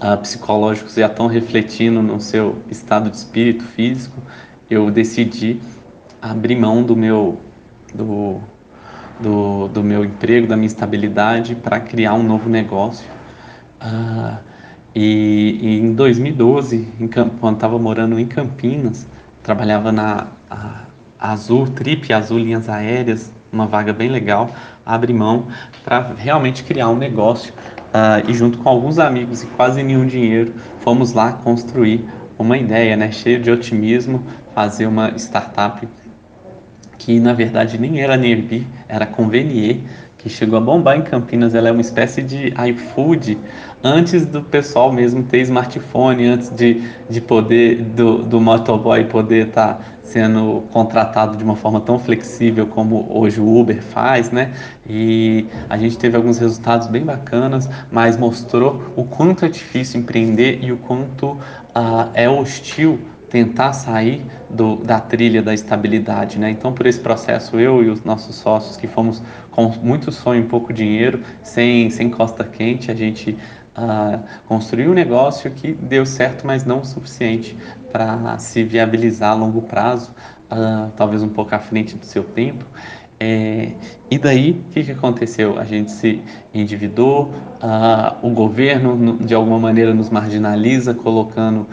uh, 0.00 0.16
psicológicos 0.18 0.94
já 0.94 1.08
estão 1.08 1.26
refletindo 1.26 2.00
no 2.00 2.20
seu 2.20 2.62
estado 2.70 3.10
de 3.10 3.16
espírito 3.16 3.64
físico, 3.64 4.22
eu 4.70 4.88
decidi 4.88 5.60
abrir 6.20 6.54
mão 6.54 6.84
do 6.84 6.94
meu 6.94 7.40
do, 7.92 8.40
do, 9.22 9.68
do 9.68 9.82
meu 9.82 10.04
emprego, 10.04 10.46
da 10.46 10.56
minha 10.56 10.66
estabilidade 10.66 11.54
para 11.54 11.80
criar 11.80 12.14
um 12.14 12.22
novo 12.22 12.48
negócio. 12.48 13.06
Uh, 13.80 14.38
e, 14.94 15.58
e, 15.62 15.80
em 15.80 15.94
2012, 15.94 16.88
em, 17.00 17.08
quando 17.08 17.54
estava 17.54 17.78
morando 17.78 18.18
em 18.18 18.26
Campinas, 18.26 19.06
trabalhava 19.42 19.90
na 19.90 20.26
Azul, 21.18 21.68
Trip 21.68 22.12
Azul 22.12 22.38
Linhas 22.38 22.68
Aéreas, 22.68 23.32
uma 23.52 23.66
vaga 23.66 23.92
bem 23.92 24.08
legal, 24.08 24.50
abri 24.84 25.12
mão 25.12 25.46
para 25.84 26.12
realmente 26.16 26.64
criar 26.64 26.88
um 26.88 26.96
negócio 26.96 27.52
uh, 27.52 28.28
e 28.28 28.34
junto 28.34 28.58
com 28.58 28.68
alguns 28.68 28.98
amigos 28.98 29.42
e 29.42 29.46
quase 29.46 29.82
nenhum 29.82 30.06
dinheiro, 30.06 30.54
fomos 30.80 31.12
lá 31.12 31.32
construir 31.32 32.06
uma 32.38 32.58
ideia, 32.58 32.96
né, 32.96 33.12
cheio 33.12 33.40
de 33.40 33.50
otimismo, 33.50 34.24
fazer 34.54 34.86
uma 34.86 35.16
startup 35.16 35.86
que 36.98 37.18
na 37.18 37.32
verdade 37.32 37.78
nem 37.78 38.00
era 38.00 38.16
Nerbi, 38.16 38.66
era 38.88 39.06
Convenier, 39.06 39.80
que 40.22 40.28
chegou 40.28 40.56
a 40.56 40.60
bombar 40.60 40.96
em 40.96 41.02
Campinas. 41.02 41.54
Ela 41.54 41.68
é 41.68 41.72
uma 41.72 41.80
espécie 41.80 42.22
de 42.22 42.54
iFood 42.70 43.38
antes 43.82 44.24
do 44.24 44.42
pessoal 44.42 44.92
mesmo 44.92 45.24
ter 45.24 45.40
smartphone, 45.40 46.26
antes 46.26 46.48
de, 46.50 46.82
de 47.10 47.20
poder, 47.20 47.82
do, 47.82 48.22
do 48.22 48.40
motoboy 48.40 49.04
poder 49.04 49.48
estar 49.48 49.74
tá 49.74 49.84
sendo 50.02 50.62
contratado 50.70 51.36
de 51.36 51.42
uma 51.42 51.56
forma 51.56 51.80
tão 51.80 51.98
flexível 51.98 52.66
como 52.66 53.06
hoje 53.10 53.40
o 53.40 53.58
Uber 53.58 53.82
faz, 53.82 54.30
né? 54.30 54.52
E 54.88 55.46
a 55.68 55.76
gente 55.76 55.98
teve 55.98 56.16
alguns 56.16 56.38
resultados 56.38 56.86
bem 56.86 57.02
bacanas, 57.02 57.68
mas 57.90 58.16
mostrou 58.16 58.92
o 58.94 59.04
quanto 59.04 59.44
é 59.44 59.48
difícil 59.48 60.00
empreender 60.00 60.60
e 60.62 60.70
o 60.70 60.76
quanto 60.76 61.32
uh, 61.32 62.10
é 62.14 62.28
hostil 62.28 63.00
tentar 63.32 63.72
sair 63.72 64.26
do, 64.50 64.76
da 64.76 65.00
trilha 65.00 65.42
da 65.42 65.54
estabilidade, 65.54 66.38
né? 66.38 66.50
Então, 66.50 66.70
por 66.74 66.84
esse 66.84 67.00
processo, 67.00 67.58
eu 67.58 67.82
e 67.82 67.88
os 67.88 68.04
nossos 68.04 68.36
sócios 68.36 68.76
que 68.76 68.86
fomos 68.86 69.22
com 69.50 69.68
muito 69.82 70.12
sonho 70.12 70.44
e 70.44 70.46
pouco 70.46 70.70
dinheiro, 70.70 71.22
sem, 71.42 71.88
sem 71.88 72.10
costa 72.10 72.44
quente, 72.44 72.90
a 72.90 72.94
gente 72.94 73.30
uh, 73.30 74.22
construiu 74.46 74.90
um 74.90 74.94
negócio 74.94 75.50
que 75.50 75.72
deu 75.72 76.04
certo, 76.04 76.46
mas 76.46 76.66
não 76.66 76.80
o 76.80 76.84
suficiente 76.84 77.56
para 77.90 78.38
se 78.38 78.62
viabilizar 78.64 79.30
a 79.30 79.34
longo 79.34 79.62
prazo, 79.62 80.10
uh, 80.50 80.92
talvez 80.94 81.22
um 81.22 81.30
pouco 81.30 81.54
à 81.54 81.58
frente 81.58 81.96
do 81.96 82.04
seu 82.04 82.24
tempo. 82.24 82.66
É, 83.18 83.72
e 84.10 84.18
daí, 84.18 84.62
o 84.68 84.72
que, 84.72 84.84
que 84.84 84.92
aconteceu? 84.92 85.58
A 85.58 85.64
gente 85.64 85.90
se 85.90 86.20
endividou, 86.52 87.30
o 88.22 88.30
governo, 88.30 89.16
de 89.18 89.34
alguma 89.34 89.58
maneira, 89.58 89.94
nos 89.94 90.10
marginaliza, 90.10 90.92
colocando, 90.92 91.66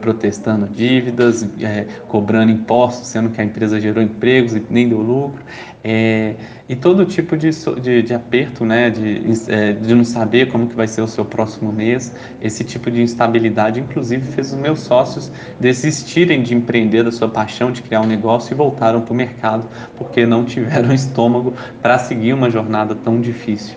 protestando 0.00 0.68
dívidas, 0.68 1.48
é, 1.60 1.86
cobrando 2.08 2.50
impostos, 2.50 3.08
sendo 3.08 3.30
que 3.30 3.40
a 3.40 3.44
empresa 3.44 3.80
gerou 3.80 4.02
empregos 4.02 4.56
e 4.56 4.66
nem 4.70 4.88
deu 4.88 5.00
lucro. 5.00 5.42
É, 5.84 6.34
e 6.66 6.74
todo 6.74 7.04
tipo 7.04 7.36
de, 7.36 7.50
de, 7.82 8.02
de 8.02 8.14
aperto, 8.14 8.64
né, 8.64 8.88
de, 8.88 9.22
é, 9.48 9.72
de 9.72 9.94
não 9.94 10.02
saber 10.02 10.48
como 10.50 10.66
que 10.66 10.74
vai 10.74 10.88
ser 10.88 11.02
o 11.02 11.06
seu 11.06 11.26
próximo 11.26 11.70
mês, 11.70 12.14
esse 12.40 12.64
tipo 12.64 12.90
de 12.90 13.02
instabilidade, 13.02 13.80
inclusive, 13.80 14.32
fez 14.32 14.50
os 14.50 14.58
meus 14.58 14.80
sócios 14.80 15.30
desistirem 15.60 16.42
de 16.42 16.54
empreender 16.54 17.04
da 17.04 17.12
sua 17.12 17.28
paixão 17.28 17.70
de 17.70 17.82
criar 17.82 18.00
um 18.00 18.06
negócio 18.06 18.54
e 18.54 18.56
voltaram 18.56 19.02
para 19.02 19.12
o 19.12 19.16
mercado 19.16 19.68
porque 19.94 20.24
não 20.24 20.42
tiveram 20.46 20.90
estômago 20.94 21.52
para 21.84 21.98
seguir 21.98 22.32
uma 22.32 22.48
jornada 22.48 22.94
tão 22.94 23.20
difícil. 23.20 23.76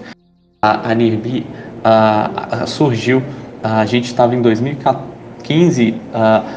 A, 0.62 0.92
a 0.92 0.96
Nirbi 0.96 1.46
a, 1.84 2.64
a, 2.64 2.66
surgiu, 2.66 3.22
a 3.62 3.86
gente 3.86 4.06
estava 4.06 4.34
em 4.34 4.42
2015 4.42 5.94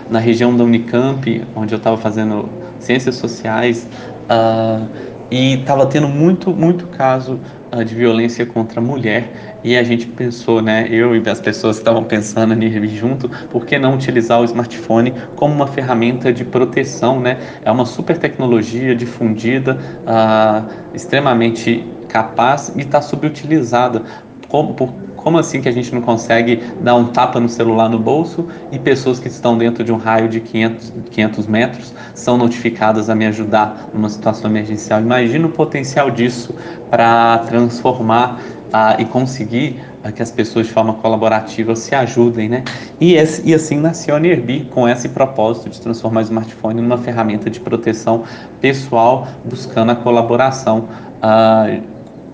na 0.08 0.20
região 0.20 0.56
da 0.56 0.62
Unicamp, 0.62 1.44
onde 1.56 1.74
eu 1.74 1.78
estava 1.78 1.96
fazendo 1.96 2.48
ciências 2.78 3.16
sociais, 3.16 3.88
e 5.28 5.54
estava 5.54 5.86
tendo 5.86 6.06
muito, 6.06 6.52
muito 6.52 6.86
caso 6.86 7.40
de 7.86 7.94
violência 7.94 8.44
contra 8.44 8.80
a 8.80 8.82
mulher 8.82 9.58
e 9.62 9.76
a 9.76 9.82
gente 9.82 10.06
pensou, 10.06 10.60
né, 10.60 10.88
eu 10.90 11.14
e 11.14 11.28
as 11.28 11.40
pessoas 11.40 11.76
que 11.76 11.82
estavam 11.82 12.02
pensando 12.02 12.52
ali 12.52 12.88
junto, 12.88 13.28
por 13.48 13.64
que 13.64 13.78
não 13.78 13.94
utilizar 13.94 14.40
o 14.40 14.44
smartphone 14.44 15.14
como 15.36 15.54
uma 15.54 15.66
ferramenta 15.66 16.32
de 16.32 16.44
proteção, 16.44 17.20
né? 17.20 17.38
É 17.62 17.70
uma 17.70 17.86
super 17.86 18.18
tecnologia 18.18 18.94
difundida, 18.94 19.78
uh, 20.02 20.68
extremamente 20.94 21.84
capaz 22.08 22.72
e 22.76 22.80
está 22.80 23.00
subutilizada. 23.00 24.02
Como, 24.48 24.74
por, 24.74 24.92
como 25.22 25.38
assim 25.38 25.60
que 25.60 25.68
a 25.68 25.72
gente 25.72 25.94
não 25.94 26.00
consegue 26.00 26.62
dar 26.80 26.94
um 26.94 27.06
tapa 27.06 27.38
no 27.38 27.48
celular 27.48 27.88
no 27.88 27.98
bolso 27.98 28.46
e 28.72 28.78
pessoas 28.78 29.18
que 29.18 29.28
estão 29.28 29.56
dentro 29.56 29.84
de 29.84 29.92
um 29.92 29.96
raio 29.96 30.28
de 30.28 30.40
500, 30.40 30.92
500 31.10 31.46
metros 31.46 31.94
são 32.14 32.36
notificadas 32.36 33.10
a 33.10 33.14
me 33.14 33.26
ajudar 33.26 33.88
numa 33.92 34.08
situação 34.08 34.50
emergencial? 34.50 35.00
Imagina 35.00 35.46
o 35.46 35.50
potencial 35.50 36.10
disso 36.10 36.54
para 36.90 37.38
transformar 37.38 38.40
ah, 38.72 38.96
e 38.98 39.04
conseguir 39.04 39.80
ah, 40.02 40.12
que 40.12 40.22
as 40.22 40.30
pessoas 40.30 40.66
de 40.66 40.72
forma 40.72 40.94
colaborativa 40.94 41.74
se 41.76 41.94
ajudem, 41.94 42.48
né? 42.48 42.64
E, 43.00 43.14
esse, 43.14 43.46
e 43.46 43.54
assim 43.54 43.78
nasceu 43.78 44.16
a 44.16 44.20
Nerbi 44.20 44.68
com 44.70 44.88
esse 44.88 45.08
propósito 45.08 45.68
de 45.68 45.80
transformar 45.80 46.20
o 46.20 46.24
smartphone 46.24 46.80
numa 46.80 46.98
ferramenta 46.98 47.50
de 47.50 47.60
proteção 47.60 48.24
pessoal, 48.60 49.26
buscando 49.44 49.92
a 49.92 49.96
colaboração. 49.96 50.88
Ah, 51.20 51.66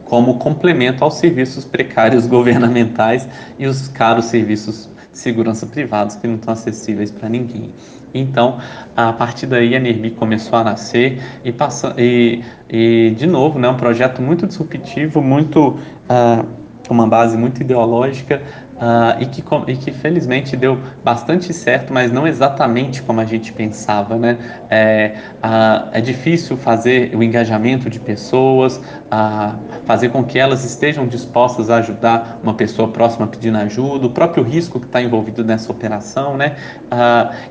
como 0.07 0.39
complemento 0.39 1.05
aos 1.05 1.15
serviços 1.15 1.65
precários 1.65 2.27
governamentais 2.27 3.29
e 3.59 3.67
os 3.67 3.89
caros 3.89 4.27
serviços 4.27 4.89
de 5.13 5.19
segurança 5.19 5.67
privados 5.67 6.17
que 6.17 6.27
não 6.27 6.37
estão 6.37 6.55
acessíveis 6.55 7.11
para 7.11 7.29
ninguém. 7.29 7.75
Então, 8.15 8.59
a 8.97 9.13
partir 9.13 9.47
daí, 9.47 9.77
a 9.77 9.81
NERBI 9.81 10.13
começou 10.13 10.59
a 10.59 10.65
nascer 10.65 11.23
e, 11.45 11.53
passa, 11.53 11.95
e, 11.99 12.43
e 12.69 13.15
de 13.17 13.27
novo, 13.27 13.59
né, 13.59 13.69
um 13.69 13.77
projeto 13.77 14.23
muito 14.23 14.47
disruptivo, 14.47 15.21
muito 15.21 15.69
uh, 15.69 16.47
uma 16.89 17.07
base 17.07 17.37
muito 17.37 17.61
ideológica, 17.61 18.43
uh, 18.77 19.21
e, 19.21 19.27
que, 19.27 19.43
e 19.69 19.77
que 19.77 19.93
felizmente 19.93 20.57
deu 20.57 20.79
bastante 21.05 21.53
certo, 21.53 21.93
mas 21.93 22.13
não 22.13 22.27
exatamente 22.27 23.03
como 23.03 23.21
a 23.21 23.25
gente 23.25 23.53
pensava. 23.53 24.17
Né? 24.17 24.39
É, 24.71 25.15
uh, 25.37 25.89
é 25.93 26.01
difícil 26.01 26.57
fazer 26.57 27.15
o 27.15 27.23
engajamento 27.23 27.89
de 27.91 27.99
pessoas, 27.99 28.77
uh, 28.77 29.59
fazer 29.85 30.11
com 30.11 30.25
que 30.25 30.39
elas 30.39 30.65
estejam 30.65 31.07
dispostas 31.07 31.71
a 31.71 31.77
ajudar 31.77 32.41
uma 32.43 32.55
pessoa 32.55 32.89
próxima 32.89 33.27
pedindo 33.27 33.59
ajuda, 33.59 34.07
o 34.07 34.11
próprio 34.11 34.43
risco 34.43 34.79
que 34.81 34.87
está 34.87 35.01
envolvido 35.03 35.45
nessa 35.45 35.71
operação. 35.71 36.37
Né? 36.37 36.57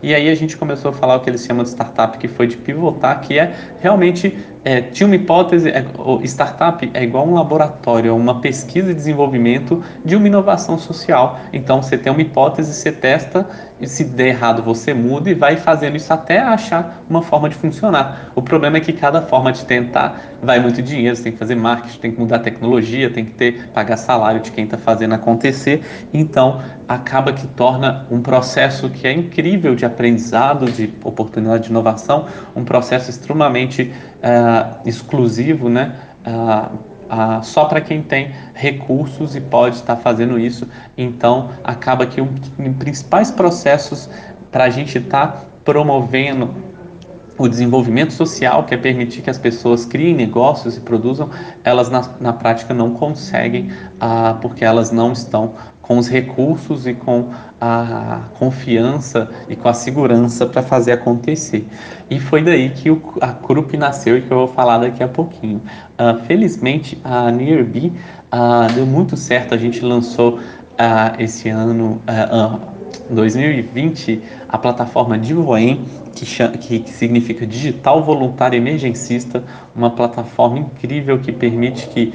e 0.01 0.13
aí 0.13 0.29
a 0.29 0.36
gente 0.36 0.58
começou 0.58 0.91
a 0.91 0.94
falar 0.94 1.15
o 1.15 1.20
que 1.20 1.29
eles 1.29 1.46
chamam 1.46 1.63
de 1.63 1.70
startup, 1.70 2.17
que 2.17 2.27
foi 2.27 2.48
de 2.48 2.58
pivotar, 2.58 3.22
que 3.22 3.38
é 3.38 3.53
realmente 3.79 4.38
é, 4.65 4.81
tinha 4.81 5.05
uma 5.05 5.15
hipótese, 5.15 5.69
é, 5.69 5.86
startup 6.24 6.89
é 6.91 7.03
igual 7.03 7.27
um 7.27 7.36
laboratório, 7.36 8.10
é 8.10 8.12
uma 8.12 8.41
pesquisa 8.41 8.89
e 8.89 8.95
desenvolvimento 8.95 9.84
de 10.03 10.15
uma 10.15 10.25
inovação 10.25 10.75
social. 10.79 11.39
Então 11.53 11.84
você 11.84 11.95
tem 12.00 12.12
uma 12.12 12.22
hipótese, 12.24 12.74
você 12.74 12.91
testa, 12.91 13.48
e 13.79 13.88
se 13.88 14.05
der 14.05 14.27
errado 14.27 14.63
você 14.63 14.94
muda 14.94 15.29
e 15.29 15.34
vai 15.34 15.58
fazendo 15.58 15.98
isso 15.98 16.12
até 16.13 16.39
achar 16.39 17.03
uma 17.10 17.22
forma 17.22 17.50
de 17.50 17.55
funcionar. 17.55 18.32
O 18.34 18.41
problema 18.41 18.77
é 18.77 18.79
que 18.79 18.94
cada 18.94 19.22
forma 19.22 19.51
de 19.51 19.65
tentar 19.65 20.22
vai 20.41 20.60
muito 20.60 20.82
dinheiro, 20.82 21.15
você 21.15 21.24
tem 21.24 21.32
que 21.34 21.38
fazer 21.38 21.55
marketing, 21.55 22.00
tem 22.00 22.12
que 22.12 22.20
mudar 22.20 22.39
tecnologia, 22.39 23.10
tem 23.10 23.25
que 23.25 23.34
ter 23.34 23.67
pagar 23.74 23.98
salário 23.98 24.39
de 24.39 24.51
quem 24.51 24.65
está 24.65 24.77
fazendo 24.77 25.13
acontecer. 25.13 25.84
Então 26.13 26.62
acaba 26.88 27.34
que 27.34 27.48
torna 27.48 28.05
um 28.10 28.22
processo 28.22 28.89
que 28.89 29.08
é 29.08 29.12
incrível 29.12 29.75
de 29.75 29.86
aprendizado, 29.86 30.72
de 30.72 30.94
oportunidade 31.03 31.63
de 31.63 31.70
inovação, 31.70 32.27
um 32.55 32.63
processo 32.63 33.10
extremamente 33.10 33.91
uh, 34.24 34.88
exclusivo, 34.88 35.70
né? 35.70 35.96
Uh, 36.25 36.94
Uh, 37.05 37.43
só 37.43 37.65
para 37.65 37.81
quem 37.81 38.01
tem 38.01 38.31
recursos 38.53 39.35
e 39.35 39.41
pode 39.41 39.75
estar 39.75 39.95
fazendo 39.97 40.39
isso. 40.39 40.67
Então, 40.97 41.51
acaba 41.63 42.05
que 42.05 42.19
um 42.19 42.33
principais 42.79 43.29
processos 43.29 44.09
para 44.51 44.63
a 44.65 44.69
gente 44.69 44.97
estar 44.97 45.27
tá 45.27 45.41
promovendo 45.63 46.65
o 47.38 47.47
desenvolvimento 47.47 48.13
social, 48.13 48.63
que 48.63 48.74
é 48.74 48.77
permitir 48.77 49.21
que 49.21 49.29
as 49.29 49.38
pessoas 49.38 49.85
criem 49.85 50.15
negócios 50.15 50.77
e 50.77 50.79
produzam, 50.79 51.29
elas 51.63 51.89
na, 51.89 52.09
na 52.19 52.33
prática 52.33 52.74
não 52.74 52.91
conseguem, 52.91 53.71
uh, 53.95 54.35
porque 54.41 54.63
elas 54.63 54.91
não 54.91 55.12
estão 55.12 55.53
com 55.88 56.00
os 56.00 56.08
recursos 56.08 56.88
e 56.88 56.96
com 56.96 57.30
a 57.62 58.22
confiança 58.39 59.30
e 59.48 59.56
com 59.56 59.70
a 59.70 59.74
segurança 59.74 60.48
para 60.48 60.63
fazer 60.63 60.94
acontecer. 60.94 61.68
E 62.10 62.20
foi 62.20 62.44
daí 62.44 62.72
que 62.72 62.89
o, 62.89 63.00
a 63.22 63.27
CRUP 63.34 63.77
nasceu 63.77 64.18
e 64.18 64.24
que 64.24 64.32
eu 64.32 64.38
vou 64.38 64.48
falar 64.48 64.80
daqui 64.80 65.04
a 65.04 65.08
pouquinho. 65.08 65.62
Uh, 65.94 66.25
felizmente, 66.25 66.98
a 67.04 67.32
Nearby 67.32 67.94
uh, 68.34 68.74
deu 68.74 68.86
muito 68.86 69.15
certo, 69.15 69.54
a 69.54 69.58
gente 69.58 69.86
lançou 69.86 70.39
uh, 70.39 71.20
esse 71.20 71.50
ano, 71.50 72.01
2020, 73.12 74.24
a 74.50 74.58
plataforma 74.58 75.20
Divoem, 75.20 75.86
que, 76.15 76.25
que, 76.58 76.80
que, 76.80 76.89
significa 76.89 77.46
Digital 77.46 78.04
Voluntário 78.04 78.58
Emergencista, 78.58 79.44
uma 79.75 79.92
plataforma 79.92 80.58
incrível 80.58 81.20
que 81.20 81.32
permite 81.32 81.88
que 81.89 82.13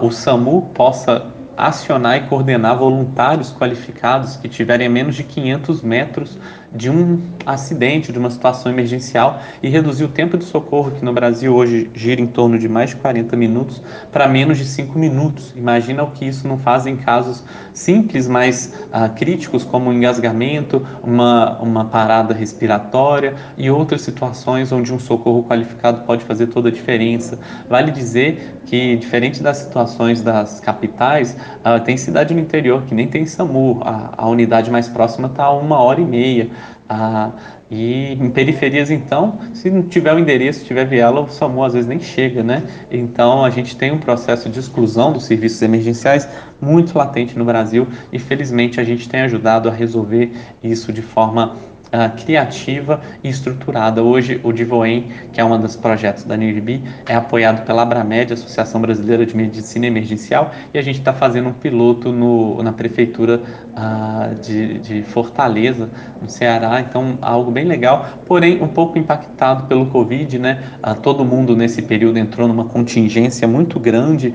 o 0.00 0.10
SAMU 0.10 0.70
possa 0.72 1.35
acionar 1.56 2.18
e 2.18 2.28
coordenar 2.28 2.76
voluntários 2.76 3.52
qualificados 3.52 4.36
que 4.36 4.48
tiverem 4.48 4.86
a 4.86 4.90
menos 4.90 5.14
de 5.14 5.24
500 5.24 5.82
metros 5.82 6.38
de 6.72 6.90
um 6.90 7.20
acidente, 7.44 8.12
de 8.12 8.18
uma 8.18 8.30
situação 8.30 8.70
emergencial 8.70 9.40
e 9.62 9.68
reduzir 9.68 10.04
o 10.04 10.08
tempo 10.08 10.36
de 10.36 10.44
socorro, 10.44 10.90
que 10.90 11.04
no 11.04 11.12
Brasil 11.12 11.54
hoje 11.54 11.90
gira 11.94 12.20
em 12.20 12.26
torno 12.26 12.58
de 12.58 12.68
mais 12.68 12.90
de 12.90 12.96
40 12.96 13.36
minutos, 13.36 13.82
para 14.10 14.26
menos 14.28 14.58
de 14.58 14.64
5 14.64 14.98
minutos. 14.98 15.52
Imagina 15.56 16.02
o 16.02 16.10
que 16.10 16.24
isso 16.24 16.46
não 16.46 16.58
faz 16.58 16.86
em 16.86 16.96
casos 16.96 17.44
simples, 17.72 18.26
mas 18.26 18.74
uh, 18.86 19.12
críticos, 19.14 19.64
como 19.64 19.90
um 19.90 19.92
engasgamento, 19.92 20.84
uma, 21.02 21.58
uma 21.60 21.84
parada 21.84 22.34
respiratória 22.34 23.34
e 23.56 23.70
outras 23.70 24.02
situações 24.02 24.72
onde 24.72 24.92
um 24.92 24.98
socorro 24.98 25.44
qualificado 25.44 26.02
pode 26.02 26.24
fazer 26.24 26.48
toda 26.48 26.68
a 26.68 26.72
diferença. 26.72 27.38
Vale 27.68 27.90
dizer 27.90 28.60
que, 28.64 28.96
diferente 28.96 29.42
das 29.42 29.58
situações 29.58 30.22
das 30.22 30.60
capitais, 30.60 31.36
uh, 31.64 31.82
tem 31.84 31.96
cidade 31.96 32.34
no 32.34 32.40
interior 32.40 32.82
que 32.82 32.94
nem 32.94 33.06
tem 33.08 33.26
SAMU, 33.26 33.80
a, 33.84 34.12
a 34.16 34.28
unidade 34.28 34.70
mais 34.70 34.88
próxima 34.88 35.28
está 35.28 35.44
a 35.44 35.52
uma 35.52 35.78
hora 35.78 36.00
e 36.00 36.04
meia. 36.04 36.50
Ah, 36.88 37.32
e 37.68 38.12
em 38.12 38.30
periferias, 38.30 38.92
então, 38.92 39.40
se 39.52 39.68
não 39.68 39.82
tiver 39.82 40.14
o 40.14 40.20
endereço, 40.20 40.64
tiver 40.64 40.84
viela, 40.84 41.20
o 41.20 41.28
SAMU 41.28 41.64
às 41.64 41.72
vezes 41.72 41.88
nem 41.88 41.98
chega, 41.98 42.44
né? 42.44 42.62
Então, 42.90 43.44
a 43.44 43.50
gente 43.50 43.76
tem 43.76 43.90
um 43.90 43.98
processo 43.98 44.48
de 44.48 44.60
exclusão 44.60 45.12
dos 45.12 45.24
serviços 45.24 45.60
emergenciais 45.62 46.28
muito 46.60 46.96
latente 46.96 47.36
no 47.36 47.44
Brasil 47.44 47.88
e, 48.12 48.20
felizmente, 48.20 48.80
a 48.80 48.84
gente 48.84 49.08
tem 49.08 49.22
ajudado 49.22 49.68
a 49.68 49.72
resolver 49.72 50.30
isso 50.62 50.92
de 50.92 51.02
forma 51.02 51.56
uh, 51.96 52.16
criativa 52.16 53.00
e 53.24 53.28
estruturada. 53.28 54.02
Hoje, 54.02 54.40
o 54.44 54.52
Divoem, 54.52 55.08
que 55.32 55.40
é 55.40 55.44
um 55.44 55.58
dos 55.58 55.76
projetos 55.76 56.24
da 56.24 56.36
NIRB, 56.36 56.82
é 57.08 57.14
apoiado 57.14 57.64
pela 57.64 57.82
Abramed, 57.82 58.32
Associação 58.32 58.80
Brasileira 58.80 59.24
de 59.24 59.34
Medicina 59.36 59.86
Emergencial, 59.86 60.50
e 60.74 60.78
a 60.78 60.82
gente 60.82 60.98
está 60.98 61.12
fazendo 61.12 61.48
um 61.48 61.52
piloto 61.52 62.12
no, 62.12 62.62
na 62.62 62.72
Prefeitura 62.72 63.40
uh, 63.40 64.34
de, 64.40 64.78
de 64.78 65.02
Fortaleza, 65.02 65.88
no 66.20 66.28
Ceará, 66.28 66.80
então 66.80 67.18
algo 67.22 67.50
bem 67.50 67.64
legal, 67.64 68.06
porém 68.26 68.62
um 68.62 68.68
pouco 68.68 68.98
impactado 68.98 69.64
pelo 69.64 69.86
Covid, 69.86 70.38
né? 70.38 70.62
Uh, 70.82 71.00
todo 71.00 71.24
mundo 71.24 71.56
nesse 71.56 71.82
período 71.82 72.18
entrou 72.18 72.46
numa 72.46 72.64
contingência 72.66 73.48
muito 73.48 73.78
grande, 73.80 74.34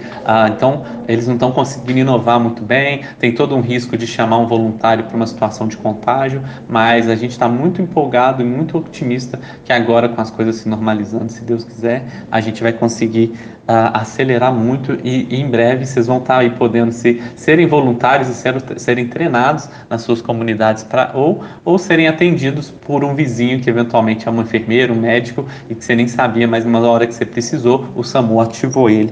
então 0.53 0.83
eles 1.07 1.27
não 1.27 1.35
estão 1.35 1.51
conseguindo 1.51 1.99
inovar 1.99 2.39
muito 2.39 2.61
bem, 2.63 3.01
tem 3.19 3.33
todo 3.33 3.55
um 3.55 3.61
risco 3.61 3.97
de 3.97 4.07
chamar 4.07 4.37
um 4.37 4.47
voluntário 4.47 5.03
para 5.05 5.15
uma 5.15 5.27
situação 5.27 5.67
de 5.67 5.77
contágio, 5.77 6.41
mas 6.67 7.09
a 7.09 7.15
gente 7.15 7.31
está 7.31 7.47
muito 7.51 7.81
empolgado 7.81 8.41
e 8.41 8.45
muito 8.45 8.77
otimista 8.77 9.39
que 9.63 9.71
agora, 9.71 10.09
com 10.09 10.19
as 10.21 10.31
coisas 10.31 10.55
se 10.55 10.69
normalizando, 10.69 11.31
se 11.31 11.43
Deus 11.43 11.63
quiser, 11.63 12.25
a 12.31 12.41
gente 12.41 12.63
vai 12.63 12.73
conseguir 12.73 13.33
uh, 13.67 13.93
acelerar 13.93 14.53
muito 14.53 14.93
e, 15.03 15.27
e, 15.29 15.41
em 15.41 15.49
breve 15.49 15.85
vocês 15.85 16.07
vão 16.07 16.17
estar 16.17 16.35
tá 16.35 16.39
aí 16.39 16.51
podendo 16.51 16.91
ser, 16.91 17.21
serem 17.35 17.67
voluntários 17.67 18.29
e 18.29 18.33
ser, 18.33 18.55
serem 18.79 19.07
treinados 19.07 19.69
nas 19.89 20.01
suas 20.01 20.21
comunidades 20.21 20.83
pra, 20.83 21.11
ou, 21.13 21.43
ou 21.63 21.77
serem 21.77 22.07
atendidos 22.07 22.71
por 22.71 23.03
um 23.03 23.13
vizinho 23.13 23.61
que 23.61 23.69
eventualmente 23.69 24.27
é 24.27 24.31
um 24.31 24.41
enfermeiro, 24.41 24.93
um 24.93 24.99
médico 24.99 25.45
e 25.69 25.75
que 25.75 25.83
você 25.83 25.95
nem 25.95 26.07
sabia, 26.07 26.47
mas 26.47 26.65
na 26.65 26.79
hora 26.79 27.05
que 27.05 27.13
você 27.13 27.25
precisou, 27.25 27.87
o 27.95 28.03
SAMU 28.03 28.39
ativou 28.39 28.89
ele. 28.89 29.11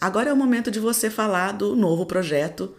Agora 0.00 0.30
é 0.30 0.32
o 0.32 0.36
momento 0.36 0.70
de 0.70 0.80
você 0.80 1.08
falar 1.08 1.52
do 1.52 1.76
novo 1.76 2.04
projeto, 2.04 2.74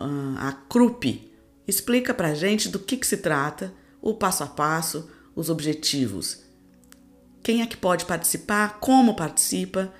uh, 0.00 0.38
a 0.38 0.52
CRUP, 0.68 1.32
Explica 1.66 2.12
para 2.12 2.28
a 2.28 2.34
gente 2.34 2.68
do 2.68 2.78
que, 2.78 2.96
que 2.96 3.06
se 3.06 3.18
trata, 3.18 3.72
o 4.02 4.14
passo 4.14 4.42
a 4.42 4.46
passo, 4.46 5.08
os 5.34 5.48
objetivos. 5.48 6.42
Quem 7.42 7.62
é 7.62 7.66
que 7.66 7.76
pode 7.76 8.04
participar, 8.04 8.78
como 8.80 9.14
participa 9.14 9.92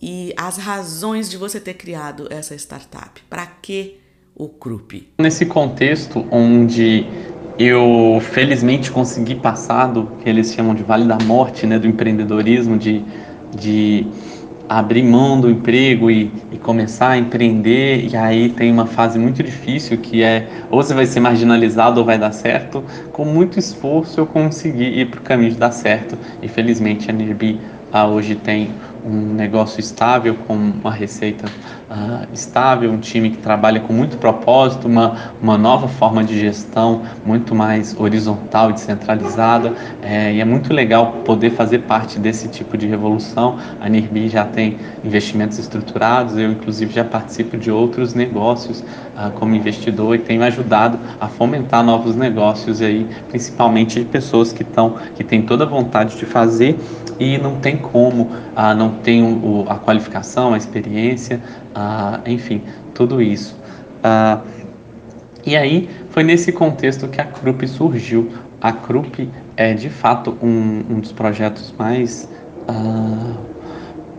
e 0.00 0.32
as 0.36 0.56
razões 0.58 1.28
de 1.28 1.36
você 1.36 1.58
ter 1.58 1.74
criado 1.74 2.28
essa 2.30 2.54
startup. 2.54 3.20
Para 3.28 3.46
que 3.46 3.98
o 4.34 4.48
CRUP? 4.48 5.12
Nesse 5.18 5.44
contexto 5.44 6.24
onde 6.30 7.04
eu 7.58 8.20
felizmente 8.32 8.90
consegui 8.90 9.34
passar 9.34 9.88
do 9.88 10.06
que 10.18 10.28
eles 10.28 10.52
chamam 10.52 10.74
de 10.74 10.84
Vale 10.84 11.06
da 11.06 11.18
Morte, 11.18 11.66
né, 11.66 11.78
do 11.78 11.88
empreendedorismo, 11.88 12.78
de, 12.78 13.04
de 13.58 14.06
abrir 14.68 15.02
mão 15.02 15.40
do 15.40 15.50
emprego 15.50 16.10
e, 16.10 16.30
e, 16.52 16.58
começar 16.58 17.10
a 17.10 17.18
empreender, 17.18 18.06
e 18.10 18.16
aí 18.16 18.50
tem 18.50 18.70
uma 18.70 18.86
fase 18.86 19.18
muito 19.18 19.42
difícil 19.42 19.96
que 19.98 20.22
é 20.22 20.48
ou 20.70 20.82
você 20.82 20.92
vai 20.92 21.06
ser 21.06 21.20
marginalizado 21.20 22.00
ou 22.00 22.06
vai 22.06 22.18
dar 22.18 22.32
certo. 22.32 22.84
Com 23.12 23.24
muito 23.24 23.58
esforço 23.58 24.20
eu 24.20 24.26
consegui 24.26 25.00
ir 25.00 25.10
para 25.10 25.20
o 25.20 25.22
caminho 25.22 25.52
de 25.52 25.56
dar 25.56 25.70
certo, 25.70 26.18
e 26.42 26.48
felizmente 26.48 27.10
a 27.10 27.12
Nirbi 27.12 27.58
ah, 27.90 28.06
hoje 28.06 28.34
tem 28.34 28.68
um 29.04 29.34
negócio 29.34 29.80
estável, 29.80 30.34
com 30.46 30.54
uma 30.54 30.92
receita 30.92 31.46
uh, 31.90 32.26
estável, 32.32 32.90
um 32.90 32.98
time 32.98 33.30
que 33.30 33.38
trabalha 33.38 33.80
com 33.80 33.92
muito 33.92 34.16
propósito, 34.18 34.86
uma, 34.86 35.32
uma 35.40 35.56
nova 35.56 35.88
forma 35.88 36.22
de 36.22 36.38
gestão 36.38 37.02
muito 37.24 37.54
mais 37.54 37.98
horizontal 37.98 38.70
e 38.70 38.72
descentralizada. 38.74 39.72
É, 40.02 40.32
e 40.34 40.40
é 40.40 40.44
muito 40.44 40.72
legal 40.72 41.12
poder 41.24 41.50
fazer 41.50 41.80
parte 41.80 42.18
desse 42.18 42.48
tipo 42.48 42.76
de 42.76 42.86
revolução. 42.86 43.58
A 43.80 43.88
NIRBI 43.88 44.28
já 44.28 44.44
tem 44.44 44.78
investimentos 45.04 45.58
estruturados, 45.58 46.36
eu, 46.36 46.50
inclusive, 46.50 46.92
já 46.92 47.04
participo 47.04 47.56
de 47.56 47.70
outros 47.70 48.14
negócios 48.14 48.80
uh, 48.80 49.30
como 49.34 49.54
investidor 49.54 50.16
e 50.16 50.18
tenho 50.18 50.42
ajudado 50.42 50.98
a 51.20 51.28
fomentar 51.28 51.82
novos 51.82 52.16
negócios, 52.16 52.80
aí, 52.80 53.06
principalmente 53.28 54.00
de 54.00 54.06
pessoas 54.06 54.52
que, 54.52 54.62
estão 54.62 54.96
que 55.14 55.24
têm 55.24 55.42
toda 55.42 55.64
a 55.64 55.66
vontade 55.66 56.16
de 56.16 56.26
fazer 56.26 56.78
e 57.18 57.36
não 57.36 57.56
tem 57.56 57.76
como, 57.76 58.30
ah, 58.54 58.74
não 58.74 58.87
tem 59.02 59.22
o, 59.22 59.64
a 59.68 59.76
qualificação, 59.76 60.54
a 60.54 60.56
experiência, 60.56 61.40
ah, 61.74 62.20
enfim, 62.26 62.62
tudo 62.94 63.20
isso. 63.20 63.56
Ah, 64.02 64.40
e 65.44 65.56
aí 65.56 65.88
foi 66.10 66.22
nesse 66.22 66.52
contexto 66.52 67.08
que 67.08 67.20
a 67.20 67.24
CRUP 67.24 67.66
surgiu. 67.66 68.30
A 68.60 68.72
CRUP 68.72 69.30
é 69.56 69.72
de 69.72 69.88
fato 69.88 70.36
um, 70.42 70.82
um 70.90 71.00
dos 71.00 71.12
projetos 71.12 71.72
mais, 71.78 72.28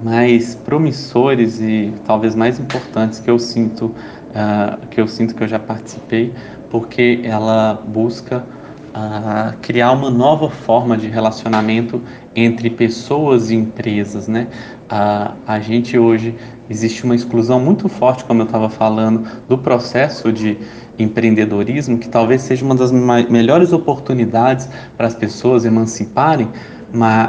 mais 0.01 0.55
promissores 0.55 1.59
e 1.59 1.93
talvez 2.05 2.35
mais 2.35 2.59
importantes 2.59 3.19
que 3.19 3.29
eu 3.29 3.37
sinto 3.37 3.93
uh, 4.29 4.87
que 4.87 4.99
eu 4.99 5.07
sinto 5.07 5.35
que 5.35 5.43
eu 5.43 5.47
já 5.47 5.59
participei, 5.59 6.33
porque 6.69 7.21
ela 7.23 7.81
busca 7.87 8.43
uh, 8.89 9.57
criar 9.61 9.91
uma 9.91 10.09
nova 10.09 10.49
forma 10.49 10.97
de 10.97 11.07
relacionamento 11.07 12.01
entre 12.35 12.69
pessoas 12.69 13.49
e 13.49 13.55
empresas, 13.55 14.27
né? 14.27 14.47
Uh, 14.91 15.33
a 15.45 15.59
gente 15.59 15.97
hoje 15.97 16.35
existe 16.69 17.03
uma 17.03 17.15
exclusão 17.15 17.59
muito 17.59 17.87
forte, 17.89 18.23
como 18.23 18.41
eu 18.41 18.45
estava 18.45 18.69
falando, 18.69 19.27
do 19.47 19.57
processo 19.57 20.31
de 20.31 20.57
empreendedorismo, 20.97 21.97
que 21.97 22.09
talvez 22.09 22.41
seja 22.41 22.63
uma 22.63 22.75
das 22.75 22.91
melhores 22.91 23.71
oportunidades 23.71 24.69
para 24.97 25.07
as 25.07 25.15
pessoas 25.15 25.65
emanciparem 25.65 26.49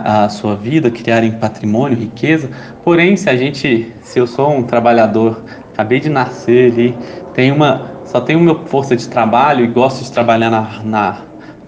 a 0.05 0.29
sua 0.29 0.57
vida, 0.57 0.91
criarem 0.91 1.33
patrimônio, 1.33 1.97
riqueza. 1.97 2.51
Porém, 2.83 3.17
se 3.17 3.29
a 3.29 3.37
gente, 3.37 3.93
se 4.03 4.19
eu 4.19 4.27
sou 4.27 4.51
um 4.51 4.63
trabalhador, 4.63 5.43
acabei 5.73 6.01
de 6.01 6.09
nascer 6.09 6.73
ali, 6.73 6.97
tenho 7.35 7.55
uma, 7.55 7.91
só 8.05 8.21
tenho 8.21 8.41
uma 8.41 8.67
força 8.67 8.97
de 8.97 9.07
trabalho 9.09 9.65
e 9.65 9.69
gosto 9.69 10.03
de 10.03 10.11
trabalhar 10.11 10.51
na, 10.51 10.83
na, 10.83 11.19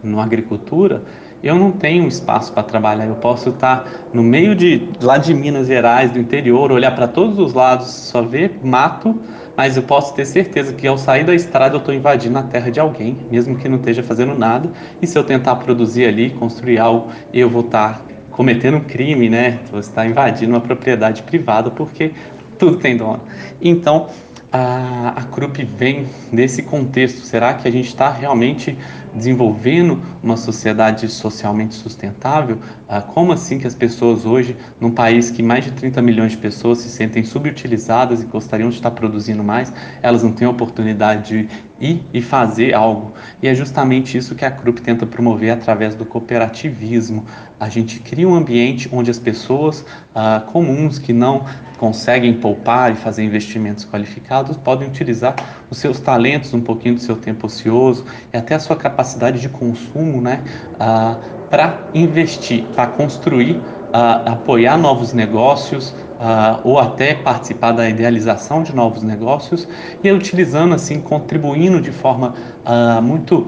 na 0.02 0.22
agricultura, 0.22 1.02
eu 1.42 1.57
não 1.57 1.72
tenho 1.72 2.07
espaço 2.07 2.52
para 2.52 2.62
trabalhar. 2.62 3.07
Eu 3.07 3.16
posso 3.16 3.50
estar 3.50 3.87
no 4.12 4.22
meio 4.22 4.55
de 4.55 4.88
lá 5.02 5.18
de 5.18 5.35
Minas 5.35 5.66
Gerais, 5.66 6.11
do 6.11 6.18
interior, 6.18 6.70
olhar 6.70 6.94
para 6.94 7.09
todos 7.09 7.38
os 7.38 7.52
lados, 7.52 7.88
só 7.88 8.22
ver 8.22 8.61
mato, 8.62 9.20
mas 9.57 9.76
eu 9.76 9.83
posso 9.83 10.14
ter 10.14 10.24
certeza 10.24 10.72
que 10.72 10.87
ao 10.87 10.96
sair 10.96 11.24
da 11.24 11.35
estrada 11.35 11.74
eu 11.74 11.78
estou 11.81 11.92
invadindo 11.92 12.38
a 12.38 12.42
terra 12.42 12.70
de 12.70 12.78
alguém, 12.78 13.16
mesmo 13.31 13.57
que 13.57 13.68
não 13.68 13.76
esteja 13.76 14.02
fazendo 14.02 14.35
nada. 14.35 14.70
E 15.00 15.07
se 15.07 15.18
eu 15.18 15.24
tentar 15.24 15.57
produzir 15.57 16.07
ali, 16.07 16.31
construir 16.31 16.78
algo, 16.78 17.09
eu 17.33 17.50
vou 17.50 17.62
estar 17.62 18.02
cometendo 18.31 18.78
um 18.78 18.81
crime, 18.81 19.28
né? 19.28 19.61
Você 19.70 19.90
está 19.90 20.07
invadindo 20.07 20.52
uma 20.52 20.61
propriedade 20.61 21.22
privada 21.22 21.70
porque 21.70 22.12
tudo 22.59 22.76
tem 22.78 22.96
dono. 22.96 23.20
Então 23.61 24.07
a, 24.52 25.14
a 25.16 25.22
Krupp 25.24 25.64
vem 25.64 26.07
nesse 26.31 26.62
contexto. 26.62 27.20
Será 27.24 27.55
que 27.55 27.66
a 27.66 27.70
gente 27.70 27.88
está 27.88 28.11
realmente 28.11 28.76
desenvolvendo 29.14 30.01
uma 30.22 30.37
sociedade 30.37 31.09
socialmente 31.09 31.75
sustentável? 31.75 32.59
Ah, 32.88 33.03
como 33.03 33.33
assim 33.33 33.59
que 33.59 33.66
as 33.66 33.75
pessoas 33.75 34.25
hoje, 34.25 34.57
num 34.81 34.90
país 34.90 35.31
que 35.31 35.42
mais 35.42 35.64
de 35.64 35.72
30 35.72 36.01
milhões 36.03 36.33
de 36.33 36.38
pessoas 36.38 36.79
se 36.79 36.88
sentem 36.88 37.25
subutilizadas 37.25 38.22
e 38.22 38.27
gostariam 38.27 38.68
de 38.68 38.77
estar 38.77 38.90
produzindo 38.90 39.42
mais, 39.42 39.72
elas 40.03 40.22
não 40.22 40.33
têm 40.33 40.46
oportunidade 40.46 41.29
de 41.29 41.48
ir 41.81 42.05
e 42.12 42.22
fazer 42.22 42.75
algo? 42.75 43.12
E 43.42 43.48
é 43.48 43.55
justamente 43.55 44.16
isso 44.16 44.35
que 44.35 44.44
a 44.44 44.51
Krupp 44.51 44.81
tenta 44.81 45.07
promover 45.07 45.51
através 45.51 45.94
do 45.94 46.05
cooperativismo. 46.07 47.25
A 47.59 47.68
gente 47.68 48.01
cria 48.01 48.29
um 48.29 48.35
ambiente 48.35 48.88
onde 48.92 49.11
as 49.11 49.18
pessoas 49.18 49.85
ah, 50.14 50.42
comuns 50.46 50.98
que 50.98 51.12
não 51.12 51.44
conseguem 51.79 52.35
poupar 52.35 52.92
e 52.92 52.94
fazer 52.94 53.25
investimentos 53.25 53.85
qualificados 53.85 54.57
podem 54.57 54.87
utilizar 54.87 55.35
os 55.72 55.78
seus 55.78 55.98
talentos, 55.98 56.52
um 56.52 56.61
pouquinho 56.61 56.96
do 56.96 57.00
seu 57.00 57.16
tempo 57.16 57.46
ocioso 57.46 58.04
e 58.30 58.37
até 58.37 58.54
a 58.54 58.61
sua 58.61 58.76
capacidade 58.76 59.40
de 59.40 59.48
consumo, 59.48 60.20
né, 60.20 60.44
ah, 60.78 61.16
para 61.48 61.88
investir, 61.94 62.64
para 62.74 62.88
construir, 62.88 63.58
ah, 63.90 64.32
apoiar 64.32 64.76
novos 64.76 65.14
negócios, 65.14 65.94
ah, 66.20 66.61
ou 66.62 66.78
até 66.78 67.14
participar 67.14 67.72
da 67.72 67.88
idealização 67.88 68.62
de 68.62 68.74
novos 68.74 69.02
negócios 69.02 69.66
e 70.04 70.12
utilizando 70.12 70.74
assim, 70.74 71.00
contribuindo 71.00 71.80
de 71.80 71.90
forma 71.90 72.35
ah, 72.64 73.00
muito 73.00 73.46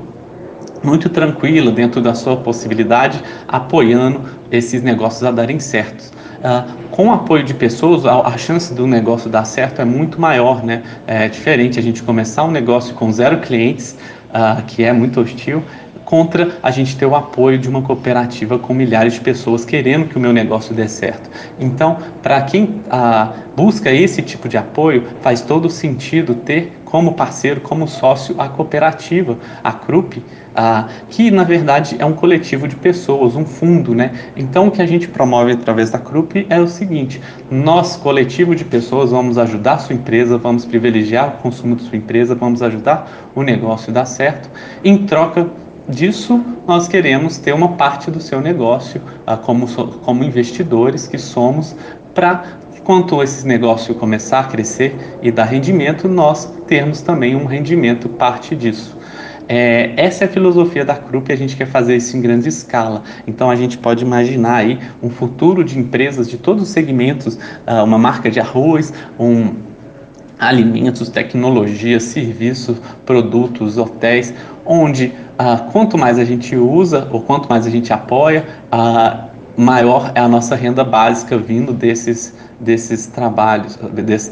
muito 0.83 1.09
tranquila 1.09 1.73
dentro 1.73 2.03
da 2.03 2.15
sua 2.15 2.37
possibilidade, 2.37 3.23
apoiando 3.49 4.21
esses 4.53 4.83
negócios 4.83 5.25
a 5.25 5.31
darem 5.31 5.59
certos. 5.59 6.13
Uh, 6.45 6.89
com 6.91 7.11
apoio 7.11 7.43
de 7.43 7.55
pessoas, 7.55 8.05
a, 8.05 8.21
a, 8.21 8.37
chance 8.37 8.75
do 8.75 8.87
negócio 8.87 9.31
dar 9.31 9.47
certo 9.47 9.81
é 9.81 9.85
muito 9.87 10.21
maior, 10.21 10.63
né? 10.63 10.83
É 11.07 11.27
diferente 11.27 11.79
a 11.79 11.83
gente 11.83 12.03
começar 12.03 12.45
um 12.45 12.51
negócio 12.51 12.95
com 12.95 13.11
zero 13.11 13.41
clientes, 13.41 13.97
uh, 14.29 14.63
que 14.67 14.85
é 14.85 14.93
muito 14.93 15.19
hostil, 15.23 15.63
contra 16.05 16.59
a 16.63 16.71
gente 16.71 16.97
ter 16.97 17.07
o 17.07 17.15
apoio 17.15 17.59
de 17.59 17.69
uma 17.69 17.83
cooperativa 17.83 18.59
com 18.59 18.75
milhares 18.75 19.15
de 19.15 19.21
pessoas 19.21 19.65
querendo 19.65 20.09
que 20.09 20.17
o 20.17 20.21
meu 20.21 20.33
negócio 20.33 20.75
dê 20.75 20.89
certo. 20.89 21.31
Então, 21.59 21.99
para 22.23 22.43
quem 22.43 22.81
ah, 22.91 23.33
busca 23.57 23.91
esse 23.91 24.23
tipo 24.23 24.49
de 24.49 24.57
apoio, 24.57 25.05
faz 25.21 25.41
todo 25.41 25.71
sentido 25.71 26.35
ter 26.35 26.81
como 26.85 27.15
parceiro, 27.15 27.61
como 27.61 27.89
sócio, 27.89 28.37
a 28.39 28.49
cooperativa, 28.49 29.37
a 29.65 29.73
CRUP, 29.73 30.23
ah, 30.55 30.87
que 31.09 31.31
na 31.31 31.43
verdade 31.43 31.97
é 31.99 32.05
um 32.05 32.13
coletivo 32.13 32.69
de 32.69 32.77
pessoas, 32.77 33.35
um 33.35 33.45
fundo, 33.45 33.93
né? 33.93 34.13
Então 34.37 34.69
o 34.69 34.71
que 34.71 34.81
a 34.81 34.87
gente 34.87 35.09
promove 35.09 35.51
através 35.51 35.91
da 35.91 35.99
CRUP 35.99 36.47
é 36.49 36.61
o 36.61 36.69
seguinte: 36.69 37.21
nós, 37.51 37.97
coletivo 37.97 38.55
de 38.55 38.65
pessoas, 38.65 39.11
vamos 39.11 39.39
ajudar 39.39 39.75
a 39.75 39.79
sua 39.79 39.97
empresa, 39.97 40.39
vamos 40.39 40.65
privilegiar 40.65 41.31
o 41.31 41.43
consumo 41.43 41.75
de 41.75 41.83
sua 41.83 41.99
empresa, 41.99 42.35
vamos 42.35 42.63
ajudar 42.63 43.11
o 43.35 43.43
negócio 43.43 43.91
a 43.91 43.95
dar 43.95 44.07
certo, 44.07 44.49
em 44.85 44.99
troca 44.99 45.49
disso 45.89 46.43
nós 46.67 46.89
queremos 46.89 47.39
ter 47.39 47.53
uma 47.53 47.69
parte 47.69 48.11
do 48.11 48.21
seu 48.21 48.41
negócio 48.41 49.01
ah, 49.27 49.37
como, 49.37 49.67
como 49.67 50.25
investidores 50.25 51.07
que 51.07 51.19
somos 51.19 51.77
para 52.15 52.45
quando 52.85 53.23
esse 53.23 53.47
negócio 53.47 53.95
começar 53.95 54.41
a 54.41 54.45
crescer 54.45 54.95
e 55.23 55.31
dar 55.31 55.45
rendimento, 55.45 56.07
nós 56.07 56.45
termos 56.67 57.01
também 57.01 57.35
um 57.35 57.47
rendimento 57.47 58.11
parte 58.11 58.55
disso. 58.55 58.97
É, 59.49 59.93
essa 59.97 60.25
é 60.25 60.27
a 60.27 60.31
filosofia 60.31 60.85
da 60.85 60.95
CRUP 60.95 61.29
e 61.29 61.33
a 61.33 61.37
gente 61.37 61.57
quer 61.57 61.67
fazer 61.67 61.97
isso 61.97 62.17
em 62.17 62.21
grande 62.21 62.49
escala. 62.49 63.03
Então 63.27 63.51
a 63.51 63.57
gente 63.57 63.77
pode 63.77 64.05
imaginar 64.05 64.57
aí 64.57 64.79
um 65.03 65.11
futuro 65.11 65.65
de 65.65 65.79
empresas 65.79 66.29
de 66.29 66.39
todos 66.39 66.63
os 66.63 66.69
segmentos, 66.69 67.37
uh, 67.37 67.85
uma 67.85 67.99
marca 67.99 68.31
de 68.31 68.41
arroz, 68.41 68.93
um 69.19 69.55
alimentos, 70.39 71.09
tecnologia, 71.09 72.01
serviços, 72.01 72.79
produtos, 73.07 73.79
hotéis, 73.79 74.35
onde 74.67 75.13
uh, 75.39 75.71
quanto 75.73 75.97
mais 75.99 76.19
a 76.19 76.25
gente 76.25 76.57
usa 76.57 77.09
ou 77.11 77.21
quanto 77.21 77.49
mais 77.49 77.67
a 77.67 77.71
gente 77.71 77.93
apoia, 77.93 78.47
uh, 78.73 79.35
maior 79.57 80.13
é 80.15 80.21
a 80.21 80.29
nossa 80.29 80.55
renda 80.55 80.85
básica 80.85 81.39
vindo 81.39 81.73
desses 81.73 82.35
desses 82.61 83.07
trabalhos, 83.07 83.77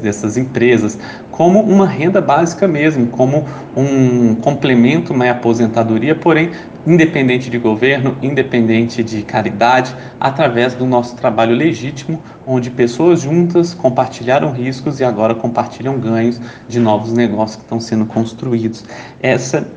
dessas 0.01 0.37
empresas, 0.37 0.99
como 1.31 1.61
uma 1.61 1.87
renda 1.87 2.21
básica 2.21 2.67
mesmo, 2.67 3.09
como 3.09 3.45
um 3.77 4.35
complemento 4.37 5.13
à 5.23 5.31
aposentadoria, 5.31 6.15
porém 6.15 6.51
independente 6.87 7.49
de 7.49 7.59
governo, 7.59 8.17
independente 8.23 9.05
de 9.05 9.23
caridade, 9.23 9.95
através 10.19 10.75
do 10.75 10.85
nosso 10.85 11.15
trabalho 11.15 11.55
legítimo, 11.55 12.21
onde 12.47 12.71
pessoas 12.71 13.21
juntas 13.21 13.73
compartilharam 13.73 14.51
riscos 14.51 14.99
e 14.99 15.05
agora 15.05 15.35
compartilham 15.35 15.99
ganhos 15.99 16.41
de 16.69 16.81
novos 16.81 17.13
negócios 17.13 17.57
que 17.57 17.63
estão 17.63 17.79
sendo 17.79 18.07
construídos. 18.07 18.85
Essa 19.23 19.69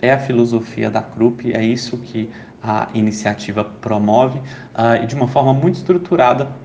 é 0.00 0.12
a 0.12 0.18
filosofia 0.18 0.90
da 0.90 1.02
CRUP, 1.02 1.52
é 1.52 1.62
isso 1.64 1.98
que 1.98 2.30
a 2.62 2.88
iniciativa 2.94 3.64
promove 3.64 4.38
uh, 4.38 5.02
e 5.02 5.06
de 5.06 5.14
uma 5.14 5.28
forma 5.28 5.52
muito 5.52 5.76
estruturada 5.76 6.64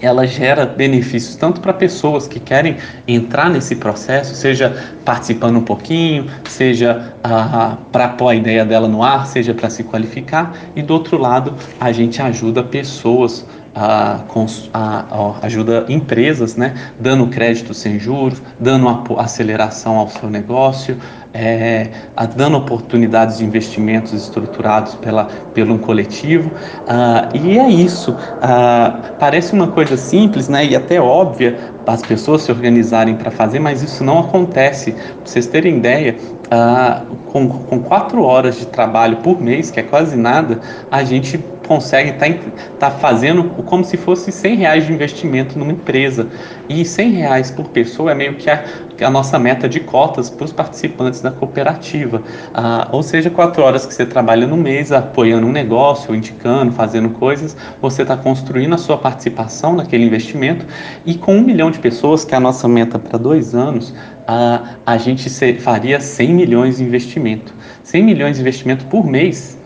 ela 0.00 0.26
gera 0.26 0.64
benefícios 0.64 1.34
tanto 1.36 1.60
para 1.60 1.72
pessoas 1.72 2.28
que 2.28 2.38
querem 2.38 2.76
entrar 3.06 3.50
nesse 3.50 3.76
processo, 3.76 4.34
seja 4.34 4.94
participando 5.04 5.56
um 5.56 5.64
pouquinho, 5.64 6.26
seja 6.48 7.14
ah, 7.22 7.76
para 7.90 8.08
pôr 8.10 8.28
a 8.28 8.34
ideia 8.34 8.64
dela 8.64 8.88
no 8.88 9.02
ar, 9.02 9.26
seja 9.26 9.52
para 9.52 9.68
se 9.68 9.82
qualificar, 9.82 10.54
e 10.76 10.82
do 10.82 10.94
outro 10.94 11.18
lado 11.18 11.54
a 11.80 11.90
gente 11.90 12.22
ajuda 12.22 12.62
pessoas 12.62 13.44
a, 13.74 14.24
a, 14.72 15.04
a, 15.10 15.46
ajuda 15.46 15.84
empresas, 15.88 16.56
né, 16.56 16.74
dando 16.98 17.26
crédito 17.28 17.72
sem 17.72 17.98
juros, 17.98 18.42
dando 18.58 18.88
aceleração 19.18 19.96
ao 19.96 20.08
seu 20.08 20.28
negócio, 20.28 20.96
é, 21.38 21.88
dando 22.34 22.56
oportunidades 22.56 23.38
de 23.38 23.44
investimentos 23.44 24.12
estruturados 24.12 24.96
pela, 24.96 25.26
pelo 25.54 25.74
um 25.74 25.78
coletivo. 25.78 26.50
Uh, 26.50 27.36
e 27.36 27.58
é 27.58 27.68
isso. 27.68 28.10
Uh, 28.10 29.14
parece 29.18 29.52
uma 29.52 29.68
coisa 29.68 29.96
simples 29.96 30.48
né, 30.48 30.66
e 30.66 30.74
até 30.74 31.00
óbvia 31.00 31.56
as 31.86 32.02
pessoas 32.02 32.42
se 32.42 32.50
organizarem 32.50 33.14
para 33.14 33.30
fazer, 33.30 33.60
mas 33.60 33.82
isso 33.82 34.02
não 34.02 34.18
acontece. 34.18 34.92
Para 34.92 35.02
vocês 35.24 35.46
terem 35.46 35.76
ideia, 35.76 36.16
uh, 36.46 37.16
com, 37.32 37.48
com 37.48 37.78
quatro 37.80 38.22
horas 38.24 38.58
de 38.58 38.66
trabalho 38.66 39.18
por 39.18 39.40
mês, 39.40 39.70
que 39.70 39.78
é 39.78 39.82
quase 39.82 40.16
nada, 40.16 40.60
a 40.90 41.04
gente 41.04 41.38
consegue 41.68 42.10
estar 42.10 42.26
tá, 42.26 42.50
tá 42.78 42.90
fazendo 42.90 43.44
como 43.44 43.84
se 43.84 43.98
fosse 43.98 44.32
100 44.32 44.56
reais 44.56 44.86
de 44.86 44.92
investimento 44.92 45.58
numa 45.58 45.70
empresa. 45.70 46.26
E 46.66 46.82
100 46.84 47.10
reais 47.12 47.50
por 47.50 47.68
pessoa 47.68 48.10
é 48.10 48.14
meio 48.14 48.36
que 48.36 48.50
a, 48.50 48.64
a 49.02 49.10
nossa 49.10 49.38
meta 49.38 49.68
de 49.68 49.78
cotas 49.80 50.30
para 50.30 50.46
os 50.46 50.52
participantes 50.52 51.20
da 51.20 51.30
cooperativa. 51.30 52.22
Ah, 52.54 52.88
ou 52.90 53.02
seja, 53.02 53.28
quatro 53.28 53.62
horas 53.62 53.84
que 53.84 53.92
você 53.92 54.06
trabalha 54.06 54.46
no 54.46 54.56
mês 54.56 54.90
apoiando 54.90 55.46
um 55.46 55.52
negócio, 55.52 56.14
indicando, 56.14 56.72
fazendo 56.72 57.10
coisas, 57.10 57.54
você 57.82 58.00
está 58.00 58.16
construindo 58.16 58.74
a 58.74 58.78
sua 58.78 58.96
participação 58.96 59.76
naquele 59.76 60.04
investimento. 60.04 60.66
E 61.04 61.16
com 61.16 61.36
um 61.36 61.42
milhão 61.42 61.70
de 61.70 61.78
pessoas, 61.78 62.24
que 62.24 62.32
é 62.32 62.38
a 62.38 62.40
nossa 62.40 62.66
meta 62.66 62.98
para 62.98 63.18
dois 63.18 63.54
anos, 63.54 63.94
ah, 64.26 64.76
a 64.86 64.96
gente 64.96 65.28
faria 65.60 66.00
100 66.00 66.32
milhões 66.32 66.78
de 66.78 66.84
investimento. 66.84 67.52
100 67.82 68.02
milhões 68.02 68.36
de 68.36 68.42
investimento 68.42 68.86
por 68.86 69.06
mês 69.06 69.57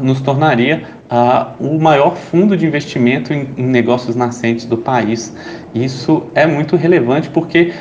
nos 0.00 0.20
tornaria 0.20 0.82
o 1.60 1.78
maior 1.78 2.16
fundo 2.16 2.56
de 2.56 2.66
investimento 2.66 3.32
em, 3.32 3.48
em, 3.56 3.62
negócios 3.62 4.16
nascentes 4.16 4.64
do 4.64 4.76
país. 4.76 5.32
Isso 5.72 6.24
é 6.34 6.46
muito 6.46 6.74
relevante 6.76 7.28
porque 7.28 7.72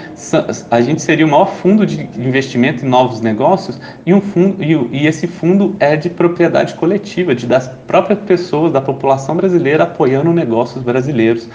a 0.70 0.82
gente 0.82 1.02
seria 1.02 1.26
o 1.26 1.30
maior 1.30 1.48
fundo 1.48 1.86
de 1.86 2.08
investimento 2.20 2.86
em 2.86 2.90
novos 2.90 3.22
negócios 3.22 3.80
e, 4.06 4.14
um 4.14 4.22
fundo, 4.22 4.64
e, 4.64 4.74
e 4.92 5.08
esse 5.08 5.26
fundo 5.26 5.76
é 5.80 5.96
de 5.96 6.10
propriedade 6.10 6.76
coletiva, 6.76 7.34
de 7.34 7.48
das 7.48 7.68
próprias 7.88 8.20
pessoas, 8.20 8.72
da 8.72 8.82
população 8.82 9.36
brasileira 9.36 9.84
apoiando 9.84 10.32
negócios 10.32 10.84
brasileiros, 10.84 11.50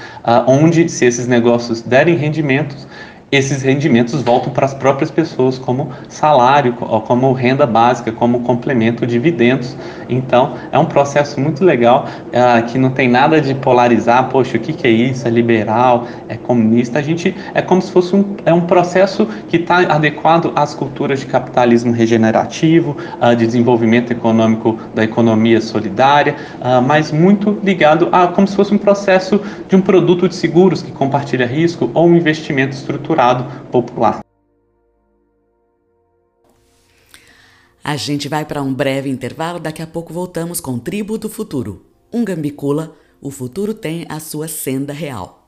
onde 0.47 0.89
se 0.89 1.05
esses 1.05 1.29
negócios 1.29 1.81
derem 1.83 2.17
rendimentos, 2.17 2.89
esses 3.31 3.63
rendimentos 3.63 4.23
voltam 4.23 4.51
para 4.51 4.65
as 4.65 4.73
próprias 4.73 5.11
pessoas 5.11 5.59
como 5.59 5.91
salário, 6.09 6.73
como 6.73 7.33
renda 7.33 7.67
básica, 7.67 8.11
como 8.11 8.41
complemento, 8.41 9.07
dividendos. 9.07 9.77
Então, 10.09 10.55
é 10.73 10.79
um 10.79 10.87
processo 10.87 11.39
muito 11.39 11.63
legal 11.63 12.07
uh, 12.29 12.67
que 12.67 12.79
não 12.79 12.91
tem 12.91 13.07
nada 13.07 13.39
de 13.39 13.55
polarizar, 13.55 14.29
poxa, 14.31 14.57
o 14.57 14.61
que, 14.61 14.73
que 14.73 14.87
é 14.87 14.91
isso? 14.91 15.29
É 15.29 15.31
liberal, 15.31 16.07
é 16.27 16.37
comunista. 16.39 16.99
A 16.99 17.03
gente 17.03 17.35
é 17.53 17.61
como 17.61 17.83
se 17.83 17.93
fosse 17.93 18.17
um, 18.17 18.35
é 18.47 18.53
um 18.53 18.63
processo 18.63 19.27
que 19.49 19.59
está 19.59 19.81
adequado 19.81 20.51
às 20.57 20.75
culturas 20.75 21.21
de 21.21 21.27
capitalismo 21.27 21.93
regenerativo, 21.93 22.97
uh, 23.21 23.37
de 23.37 23.45
desenvolvimento 23.45 24.11
econômico 24.11 24.79
da 24.95 25.05
economia 25.05 25.61
solidária, 25.61 26.35
uh, 26.61 26.81
mas 26.81 27.13
muito 27.13 27.59
ligado 27.63 28.09
a 28.11 28.29
como 28.29 28.49
se 28.49 28.57
fosse 28.57 28.73
um 28.73 28.79
processo 28.79 29.39
de 29.69 29.77
um 29.77 29.83
produto 29.83 30.27
de 30.27 30.35
seguros 30.35 30.81
que 30.81 30.93
compartilha 30.93 31.47
risco 31.47 31.91
ou 31.93 32.07
um 32.07 32.17
investimento 32.17 32.75
estrutural 32.75 33.18
popular. 33.71 34.21
A 37.83 37.97
gente 37.97 38.29
vai 38.29 38.45
para 38.45 38.63
um 38.63 38.73
breve 38.73 39.09
intervalo, 39.09 39.59
daqui 39.59 39.83
a 39.83 39.87
pouco 39.87 40.13
voltamos 40.13 40.61
com 40.61 40.79
Tribo 40.79 41.17
do 41.17 41.29
Futuro. 41.29 41.87
Um 42.13 42.25
gambicula, 42.25 42.95
o 43.21 43.31
futuro 43.31 43.75
tem 43.75 44.05
a 44.09 44.21
sua 44.21 44.47
senda 44.47 44.93
real. 44.93 45.47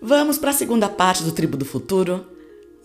Vamos 0.00 0.38
para 0.38 0.50
a 0.50 0.52
segunda 0.52 0.88
parte 0.88 1.24
do 1.24 1.32
Tribo 1.32 1.56
do 1.56 1.64
Futuro 1.64 2.24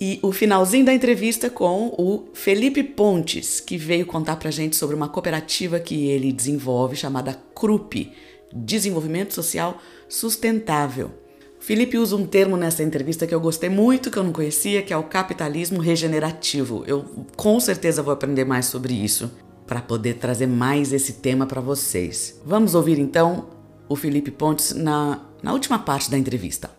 e 0.02 0.18
o 0.24 0.32
finalzinho 0.32 0.86
da 0.86 0.94
entrevista 0.96 1.48
com 1.48 1.94
o 1.96 2.30
Felipe 2.34 2.82
Pontes, 2.82 3.60
que 3.60 3.78
veio 3.78 4.08
contar 4.08 4.38
para 4.38 4.50
gente 4.50 4.76
sobre 4.76 4.96
uma 4.96 5.10
cooperativa 5.10 5.80
que 5.80 6.08
ele 6.08 6.32
desenvolve 6.32 6.96
chamada 6.96 7.40
CRUP 7.54 8.12
Desenvolvimento 8.52 9.36
Social 9.36 9.78
Sustentável. 10.10 11.27
Felipe 11.68 11.98
usa 11.98 12.16
um 12.16 12.26
termo 12.26 12.56
nessa 12.56 12.82
entrevista 12.82 13.28
que 13.28 13.36
eu 13.36 13.42
gostei 13.42 13.70
muito, 13.70 14.10
que 14.10 14.18
eu 14.18 14.24
não 14.24 14.32
conhecia, 14.32 14.82
que 14.82 14.94
é 14.94 14.98
o 14.98 15.04
capitalismo 15.04 15.82
regenerativo. 15.82 16.86
Eu 16.88 17.04
com 17.36 17.60
certeza 17.60 18.02
vou 18.02 18.14
aprender 18.14 18.46
mais 18.46 18.68
sobre 18.68 18.94
isso 18.94 19.30
para 19.66 19.82
poder 19.82 20.14
trazer 20.14 20.48
mais 20.48 20.94
esse 20.94 21.16
tema 21.16 21.46
para 21.46 21.60
vocês. 21.60 22.40
Vamos 22.46 22.74
ouvir 22.74 22.98
então 22.98 23.50
o 23.90 23.98
Felipe 23.98 24.32
Pontes 24.32 24.74
na, 24.74 25.26
na 25.44 25.52
última 25.52 25.78
parte 25.78 26.10
da 26.10 26.18
entrevista. 26.18 26.72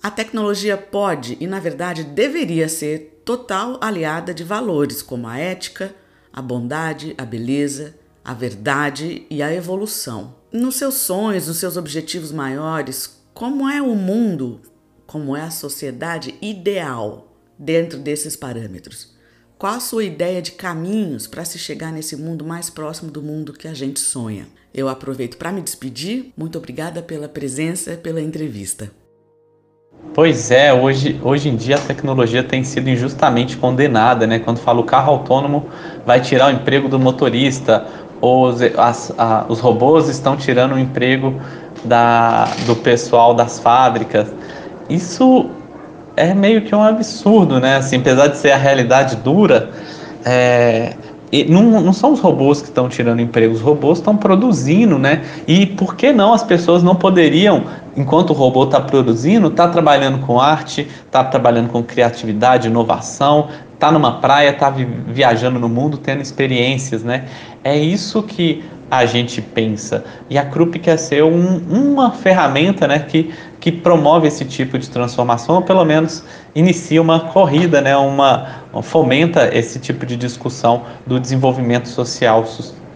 A 0.00 0.12
tecnologia 0.12 0.76
pode 0.76 1.36
e, 1.40 1.46
na 1.48 1.58
verdade, 1.58 2.04
deveria 2.04 2.68
ser 2.68 3.20
total 3.24 3.80
aliada 3.80 4.32
de 4.32 4.44
valores 4.44 5.02
como 5.02 5.26
a 5.26 5.38
ética, 5.38 5.92
a 6.32 6.40
bondade, 6.40 7.16
a 7.18 7.24
beleza, 7.24 7.96
a 8.24 8.32
verdade 8.32 9.26
e 9.28 9.42
a 9.42 9.52
evolução. 9.52 10.36
Nos 10.52 10.76
seus 10.76 10.94
sonhos, 10.94 11.48
nos 11.48 11.56
seus 11.56 11.76
objetivos 11.76 12.30
maiores, 12.30 13.20
como 13.34 13.68
é 13.68 13.80
o 13.80 13.94
mundo, 13.94 14.60
como 15.06 15.34
é 15.34 15.40
a 15.40 15.50
sociedade 15.50 16.34
ideal 16.42 17.28
dentro 17.58 17.98
desses 17.98 18.36
parâmetros? 18.36 19.16
Qual 19.58 19.74
a 19.74 19.80
sua 19.80 20.04
ideia 20.04 20.42
de 20.42 20.52
caminhos 20.52 21.26
para 21.26 21.44
se 21.44 21.58
chegar 21.58 21.92
nesse 21.92 22.16
mundo 22.16 22.44
mais 22.44 22.68
próximo 22.68 23.10
do 23.10 23.22
mundo 23.22 23.52
que 23.52 23.66
a 23.66 23.72
gente 23.72 24.00
sonha? 24.00 24.46
Eu 24.74 24.88
aproveito 24.88 25.38
para 25.38 25.52
me 25.52 25.62
despedir. 25.62 26.32
Muito 26.36 26.58
obrigada 26.58 27.00
pela 27.00 27.28
presença, 27.28 27.96
pela 27.96 28.20
entrevista. 28.20 28.90
Pois 30.14 30.50
é, 30.50 30.72
hoje, 30.74 31.18
hoje 31.22 31.48
em 31.48 31.56
dia 31.56 31.76
a 31.76 31.80
tecnologia 31.80 32.42
tem 32.42 32.62
sido 32.64 32.90
injustamente 32.90 33.56
condenada, 33.56 34.26
né? 34.26 34.40
Quando 34.40 34.58
fala 34.58 34.80
o 34.80 34.84
carro 34.84 35.12
autônomo 35.12 35.70
vai 36.04 36.20
tirar 36.20 36.48
o 36.48 36.56
emprego 36.56 36.88
do 36.88 36.98
motorista, 36.98 37.86
ou 38.20 38.48
os, 38.48 38.62
as, 38.62 39.12
a, 39.18 39.46
os 39.48 39.58
robôs 39.58 40.08
estão 40.08 40.36
tirando 40.36 40.74
o 40.74 40.78
emprego 40.78 41.40
da, 41.84 42.48
do 42.66 42.76
pessoal 42.76 43.34
das 43.34 43.58
fábricas. 43.58 44.28
Isso 44.88 45.50
é 46.16 46.34
meio 46.34 46.62
que 46.62 46.74
um 46.74 46.82
absurdo, 46.82 47.60
né? 47.60 47.76
Assim, 47.76 47.96
apesar 47.96 48.28
de 48.28 48.38
ser 48.38 48.52
a 48.52 48.56
realidade 48.56 49.16
dura, 49.16 49.70
é, 50.24 50.94
não, 51.48 51.80
não, 51.80 51.92
são 51.92 52.12
os 52.12 52.20
robôs 52.20 52.60
que 52.60 52.68
estão 52.68 52.88
tirando 52.88 53.20
emprego, 53.20 53.54
os 53.54 53.62
robôs 53.62 53.98
estão 53.98 54.14
produzindo, 54.16 54.98
né? 54.98 55.22
E 55.48 55.64
por 55.64 55.96
que 55.96 56.12
não 56.12 56.34
as 56.34 56.42
pessoas 56.42 56.82
não 56.82 56.94
poderiam, 56.94 57.64
enquanto 57.96 58.30
o 58.30 58.32
robô 58.34 58.64
está 58.64 58.80
produzindo, 58.80 59.48
estar 59.48 59.66
tá 59.66 59.72
trabalhando 59.72 60.18
com 60.26 60.38
arte, 60.38 60.82
estar 60.82 61.24
tá 61.24 61.30
trabalhando 61.30 61.70
com 61.70 61.82
criatividade, 61.82 62.68
inovação, 62.68 63.48
tá 63.78 63.90
numa 63.90 64.20
praia, 64.20 64.52
tá 64.52 64.70
viajando 65.06 65.58
no 65.58 65.70
mundo, 65.70 65.96
tendo 65.96 66.20
experiências, 66.20 67.02
né? 67.02 67.24
É 67.64 67.78
isso 67.78 68.22
que 68.22 68.62
a 68.92 69.06
gente 69.06 69.40
pensa. 69.40 70.04
E 70.28 70.36
a 70.36 70.44
CRUP 70.44 70.78
quer 70.78 70.98
ser 70.98 71.24
um, 71.24 71.56
uma 71.70 72.10
ferramenta 72.10 72.86
né, 72.86 72.98
que, 72.98 73.32
que 73.58 73.72
promove 73.72 74.28
esse 74.28 74.44
tipo 74.44 74.78
de 74.78 74.90
transformação, 74.90 75.54
ou 75.54 75.62
pelo 75.62 75.82
menos 75.82 76.22
inicia 76.54 77.00
uma 77.00 77.20
corrida, 77.20 77.80
né, 77.80 77.96
uma, 77.96 78.48
fomenta 78.82 79.48
esse 79.50 79.78
tipo 79.78 80.04
de 80.04 80.14
discussão 80.14 80.82
do 81.06 81.18
desenvolvimento 81.18 81.88
social 81.88 82.44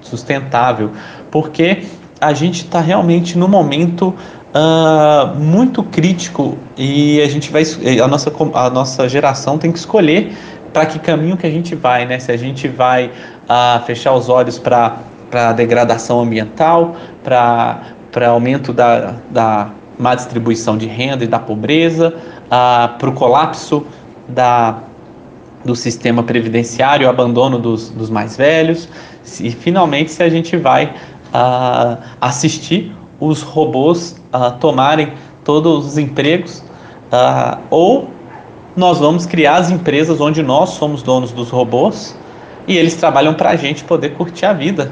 sustentável, 0.03 0.91
porque 1.31 1.85
a 2.21 2.35
gente 2.35 2.65
está 2.65 2.83
realmente 2.83 3.39
no 3.39 3.49
momento 3.49 4.15
uh, 4.55 5.35
muito 5.35 5.83
crítico 5.83 6.59
e 6.77 7.23
a 7.23 7.29
gente 7.29 7.51
vai 7.51 7.63
a 8.05 8.07
nossa, 8.07 8.31
a 8.53 8.69
nossa 8.69 9.09
geração 9.09 9.57
tem 9.57 9.73
que 9.73 9.79
escolher 9.79 10.37
para 10.75 10.85
que 10.85 10.99
caminho 10.99 11.39
que 11.39 11.47
a 11.47 11.51
gente 11.51 11.75
vai, 11.75 12.05
né? 12.05 12.19
Se 12.19 12.31
a 12.31 12.37
gente 12.37 12.69
vai 12.69 13.07
uh, 13.07 13.83
fechar 13.87 14.13
os 14.13 14.29
olhos 14.29 14.59
para 14.59 14.99
para 15.37 15.53
degradação 15.53 16.23
ambiental, 16.23 16.97
para 17.23 18.27
aumento 18.27 18.73
da, 18.73 19.17
da 19.29 19.69
má 19.99 20.15
distribuição 20.15 20.79
de 20.79 20.87
renda 20.87 21.25
e 21.25 21.27
da 21.27 21.39
pobreza, 21.39 22.15
ah, 22.51 22.95
para 22.99 23.11
o 23.11 23.13
colapso 23.13 23.87
da, 24.27 24.79
do 25.63 25.77
sistema 25.77 26.23
previdenciário, 26.23 27.07
o 27.07 27.11
abandono 27.11 27.59
dos, 27.59 27.91
dos 27.91 28.09
mais 28.09 28.35
velhos, 28.35 28.89
e 29.39 29.51
finalmente 29.51 30.11
se 30.11 30.23
a 30.23 30.31
gente 30.31 30.57
vai 30.57 30.95
ah, 31.35 31.99
assistir 32.19 32.97
os 33.21 33.43
robôs 33.43 34.19
ah, 34.33 34.53
tomarem 34.53 35.13
todos 35.45 35.85
os 35.85 35.99
empregos, 35.99 36.65
ou 37.69 38.09
nós 38.75 39.01
vamos 39.01 39.27
criar 39.27 39.57
as 39.57 39.71
empresas 39.71 40.19
onde 40.19 40.43
nós 40.43 40.71
somos 40.71 41.03
donos 41.03 41.31
dos 41.31 41.51
robôs 41.51 42.17
e 42.67 42.75
eles 42.75 42.95
trabalham 42.95 43.35
para 43.35 43.51
a 43.51 43.57
gente 43.57 43.85
poder 43.85 44.15
curtir 44.15 44.47
a 44.47 44.55
vida 44.55 44.91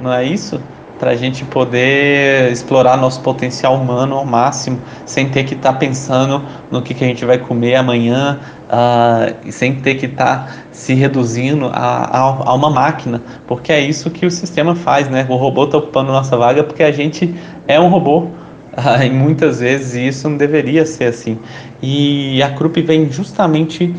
não 0.00 0.12
é 0.12 0.24
isso? 0.24 0.60
Para 0.98 1.10
a 1.10 1.14
gente 1.14 1.44
poder 1.44 2.50
explorar 2.50 2.96
nosso 2.96 3.20
potencial 3.20 3.74
humano 3.74 4.16
ao 4.16 4.24
máximo, 4.24 4.78
sem 5.04 5.28
ter 5.28 5.44
que 5.44 5.54
estar 5.54 5.74
tá 5.74 5.78
pensando 5.78 6.42
no 6.70 6.80
que, 6.80 6.94
que 6.94 7.04
a 7.04 7.06
gente 7.06 7.24
vai 7.24 7.36
comer 7.36 7.74
amanhã, 7.74 8.40
uh, 8.66 9.52
sem 9.52 9.74
ter 9.74 9.96
que 9.96 10.06
estar 10.06 10.46
tá 10.46 10.52
se 10.72 10.94
reduzindo 10.94 11.66
a, 11.66 11.70
a, 11.72 12.20
a, 12.20 12.54
uma 12.54 12.70
máquina, 12.70 13.20
porque 13.46 13.72
é 13.72 13.80
isso 13.80 14.10
que 14.10 14.24
o 14.24 14.30
sistema 14.30 14.74
faz, 14.74 15.08
né? 15.08 15.26
O 15.28 15.36
robô 15.36 15.64
está 15.64 15.76
ocupando 15.76 16.12
nossa 16.12 16.36
vaga 16.36 16.64
porque 16.64 16.82
a 16.82 16.92
gente 16.92 17.34
é 17.68 17.78
um 17.78 17.88
robô. 17.88 18.28
Uh, 18.76 19.02
e 19.06 19.10
muitas 19.10 19.60
vezes 19.60 19.94
isso 19.94 20.28
não 20.28 20.36
deveria 20.36 20.84
ser 20.84 21.04
assim. 21.04 21.38
E 21.82 22.42
a 22.42 22.50
CRUP 22.50 22.82
vem 22.82 23.10
justamente 23.10 23.94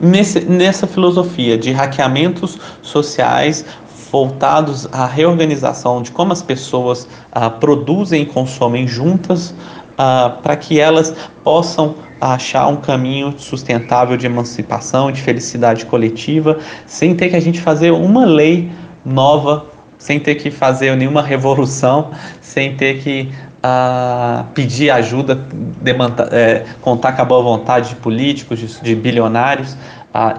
nesse, 0.00 0.40
nessa 0.40 0.86
filosofia 0.86 1.58
de 1.58 1.72
hackeamentos 1.72 2.58
sociais 2.80 3.64
voltados 4.10 4.88
à 4.92 5.06
reorganização 5.06 6.02
de 6.02 6.10
como 6.10 6.32
as 6.32 6.42
pessoas 6.42 7.08
ah, 7.32 7.48
produzem 7.48 8.22
e 8.22 8.26
consomem 8.26 8.86
juntas 8.86 9.54
ah, 9.96 10.36
para 10.42 10.56
que 10.56 10.80
elas 10.80 11.14
possam 11.44 11.94
achar 12.20 12.66
um 12.68 12.76
caminho 12.76 13.34
sustentável 13.38 14.16
de 14.16 14.26
emancipação, 14.26 15.10
de 15.10 15.22
felicidade 15.22 15.86
coletiva, 15.86 16.58
sem 16.86 17.14
ter 17.14 17.30
que 17.30 17.36
a 17.36 17.40
gente 17.40 17.60
fazer 17.60 17.90
uma 17.92 18.24
lei 18.24 18.70
nova 19.04 19.66
sem 20.00 20.18
ter 20.18 20.36
que 20.36 20.50
fazer 20.50 20.96
nenhuma 20.96 21.22
revolução, 21.22 22.10
sem 22.40 22.74
ter 22.74 23.02
que 23.02 23.30
uh, 23.62 24.44
pedir 24.54 24.90
ajuda, 24.90 25.34
demanda, 25.34 26.28
é, 26.32 26.64
contar 26.80 27.12
com 27.12 27.22
a 27.22 27.24
boa 27.24 27.42
vontade 27.42 27.90
de 27.90 27.96
políticos, 27.96 28.58
de, 28.58 28.80
de 28.80 28.94
bilionários, 28.94 29.76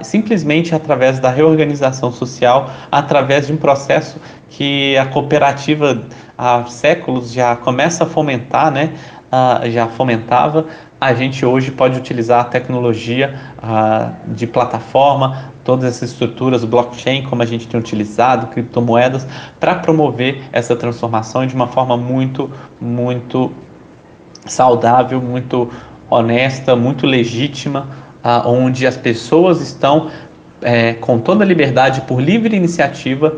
simplesmente 0.02 0.76
através 0.76 1.20
da 1.20 1.30
reorganização 1.30 2.12
social, 2.12 2.70
através 2.92 3.48
de 3.48 3.54
um 3.54 3.58
processo 3.58 4.20
que 4.50 4.98
a 4.98 5.06
cooperativa 5.06 6.04
há 6.38 6.64
séculos 6.66 7.32
já 7.32 7.56
começa 7.56 8.04
a 8.04 8.08
fomentar, 8.08 8.72
né? 8.72 8.94
Já 9.72 9.88
fomentava, 9.88 10.66
a 11.00 11.14
gente 11.14 11.46
hoje 11.46 11.72
pode 11.72 11.98
utilizar 11.98 12.42
a 12.42 12.44
tecnologia 12.44 13.40
de 14.28 14.46
plataforma, 14.46 15.52
todas 15.64 15.86
essas 15.86 16.12
estruturas, 16.12 16.66
blockchain, 16.66 17.24
como 17.24 17.42
a 17.42 17.46
gente 17.46 17.68
tem 17.68 17.80
utilizado, 17.80 18.48
criptomoedas, 18.48 19.26
para 19.60 19.76
promover 19.76 20.44
essa 20.52 20.76
transformação 20.76 21.46
de 21.46 21.56
uma 21.56 21.68
forma 21.68 21.96
muito, 21.96 22.52
muito 22.80 23.52
saudável, 24.46 25.22
muito 25.22 25.70
honesta, 26.10 26.76
muito 26.76 27.08
legítima, 27.08 27.88
onde 28.46 28.86
as 28.86 28.98
pessoas 28.98 29.62
estão 29.62 30.10
é, 30.62 30.94
com 30.94 31.20
toda 31.20 31.44
a 31.44 31.48
liberdade, 31.48 32.02
por 32.02 32.22
livre 32.22 32.56
iniciativa, 32.56 33.38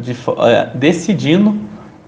de, 0.00 0.12
uh, 0.12 0.76
decidindo 0.76 1.58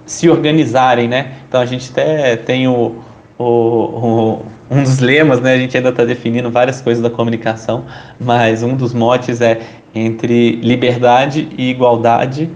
se 0.04 0.28
organizarem, 0.28 1.08
né? 1.08 1.32
Então 1.48 1.60
a 1.60 1.66
gente 1.66 1.90
até 1.90 2.36
tem 2.36 2.68
o, 2.68 2.96
o, 3.38 3.44
o 3.44 4.46
um 4.70 4.82
dos 4.82 4.98
lemas, 4.98 5.40
né? 5.40 5.54
A 5.54 5.58
gente 5.58 5.76
ainda 5.76 5.88
está 5.90 6.04
definindo 6.04 6.50
várias 6.50 6.80
coisas 6.80 7.02
da 7.02 7.10
comunicação, 7.10 7.84
mas 8.20 8.62
um 8.62 8.76
dos 8.76 8.92
motes 8.92 9.40
é 9.40 9.60
entre 9.94 10.56
liberdade 10.56 11.48
e 11.56 11.70
igualdade, 11.70 12.50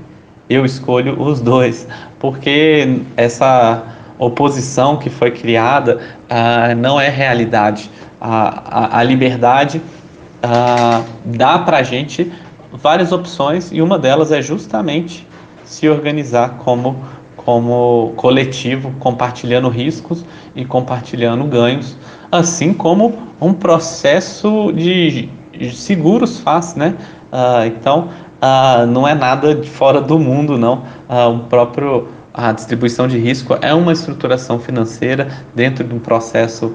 eu 0.48 0.64
escolho 0.64 1.20
os 1.20 1.40
dois, 1.40 1.86
porque 2.18 3.00
essa 3.16 3.84
oposição 4.18 4.96
que 4.96 5.08
foi 5.08 5.30
criada 5.30 5.98
uh, 6.28 6.76
não 6.76 7.00
é 7.00 7.08
realidade. 7.08 7.90
A, 8.20 8.98
a, 8.98 9.02
liberdade 9.02 9.78
uh, 9.78 11.04
dá 11.24 11.58
para 11.58 11.78
a 11.78 11.82
gente 11.82 12.30
várias 12.72 13.12
opções 13.12 13.70
e 13.72 13.80
uma 13.80 13.98
delas 13.98 14.30
é 14.30 14.42
justamente 14.42 15.26
se 15.64 15.88
organizar 15.88 16.56
como 16.58 17.02
como 17.36 18.12
coletivo, 18.16 18.92
compartilhando 18.98 19.68
riscos 19.68 20.24
e 20.54 20.64
compartilhando 20.64 21.44
ganhos, 21.44 21.96
assim 22.30 22.72
como 22.74 23.18
um 23.40 23.52
processo 23.52 24.70
de 24.72 25.28
seguros 25.72 26.38
faz, 26.40 26.74
né? 26.74 26.94
Uh, 27.32 27.66
então, 27.66 28.08
uh, 28.42 28.86
não 28.86 29.06
é 29.06 29.14
nada 29.14 29.54
de 29.54 29.68
fora 29.68 30.00
do 30.00 30.18
mundo, 30.18 30.58
não. 30.58 30.82
Uh, 31.08 31.36
o 31.36 31.38
próprio 31.40 32.08
a 32.32 32.52
distribuição 32.52 33.08
de 33.08 33.18
risco 33.18 33.56
é 33.60 33.74
uma 33.74 33.92
estruturação 33.92 34.60
financeira 34.60 35.28
dentro 35.54 35.82
de 35.82 35.92
um 35.92 35.98
processo 35.98 36.74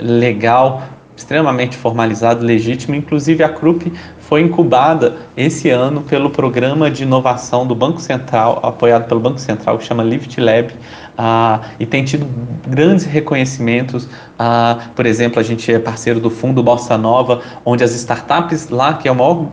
legal 0.00 0.82
extremamente 1.16 1.76
formalizado, 1.76 2.44
legítimo. 2.44 2.94
Inclusive, 2.94 3.42
a 3.42 3.48
CRUP 3.48 3.92
foi 4.20 4.40
incubada 4.40 5.16
esse 5.36 5.68
ano 5.68 6.00
pelo 6.02 6.30
programa 6.30 6.90
de 6.90 7.02
inovação 7.02 7.66
do 7.66 7.74
Banco 7.74 8.00
Central, 8.00 8.60
apoiado 8.62 9.06
pelo 9.06 9.20
Banco 9.20 9.38
Central, 9.38 9.76
que 9.78 9.84
chama 9.84 10.02
Lift 10.02 10.40
Lab, 10.40 10.72
ah, 11.22 11.60
e 11.78 11.84
tem 11.84 12.02
tido 12.02 12.26
grandes 12.66 13.04
reconhecimentos. 13.04 14.08
Ah, 14.38 14.78
por 14.96 15.04
exemplo, 15.04 15.38
a 15.38 15.42
gente 15.42 15.70
é 15.70 15.78
parceiro 15.78 16.18
do 16.18 16.30
Fundo 16.30 16.62
Bossa 16.62 16.96
Nova, 16.96 17.42
onde 17.62 17.84
as 17.84 17.94
startups 17.94 18.70
lá, 18.70 18.94
que 18.94 19.06
é 19.06 19.12
o 19.12 19.14
maior 19.14 19.48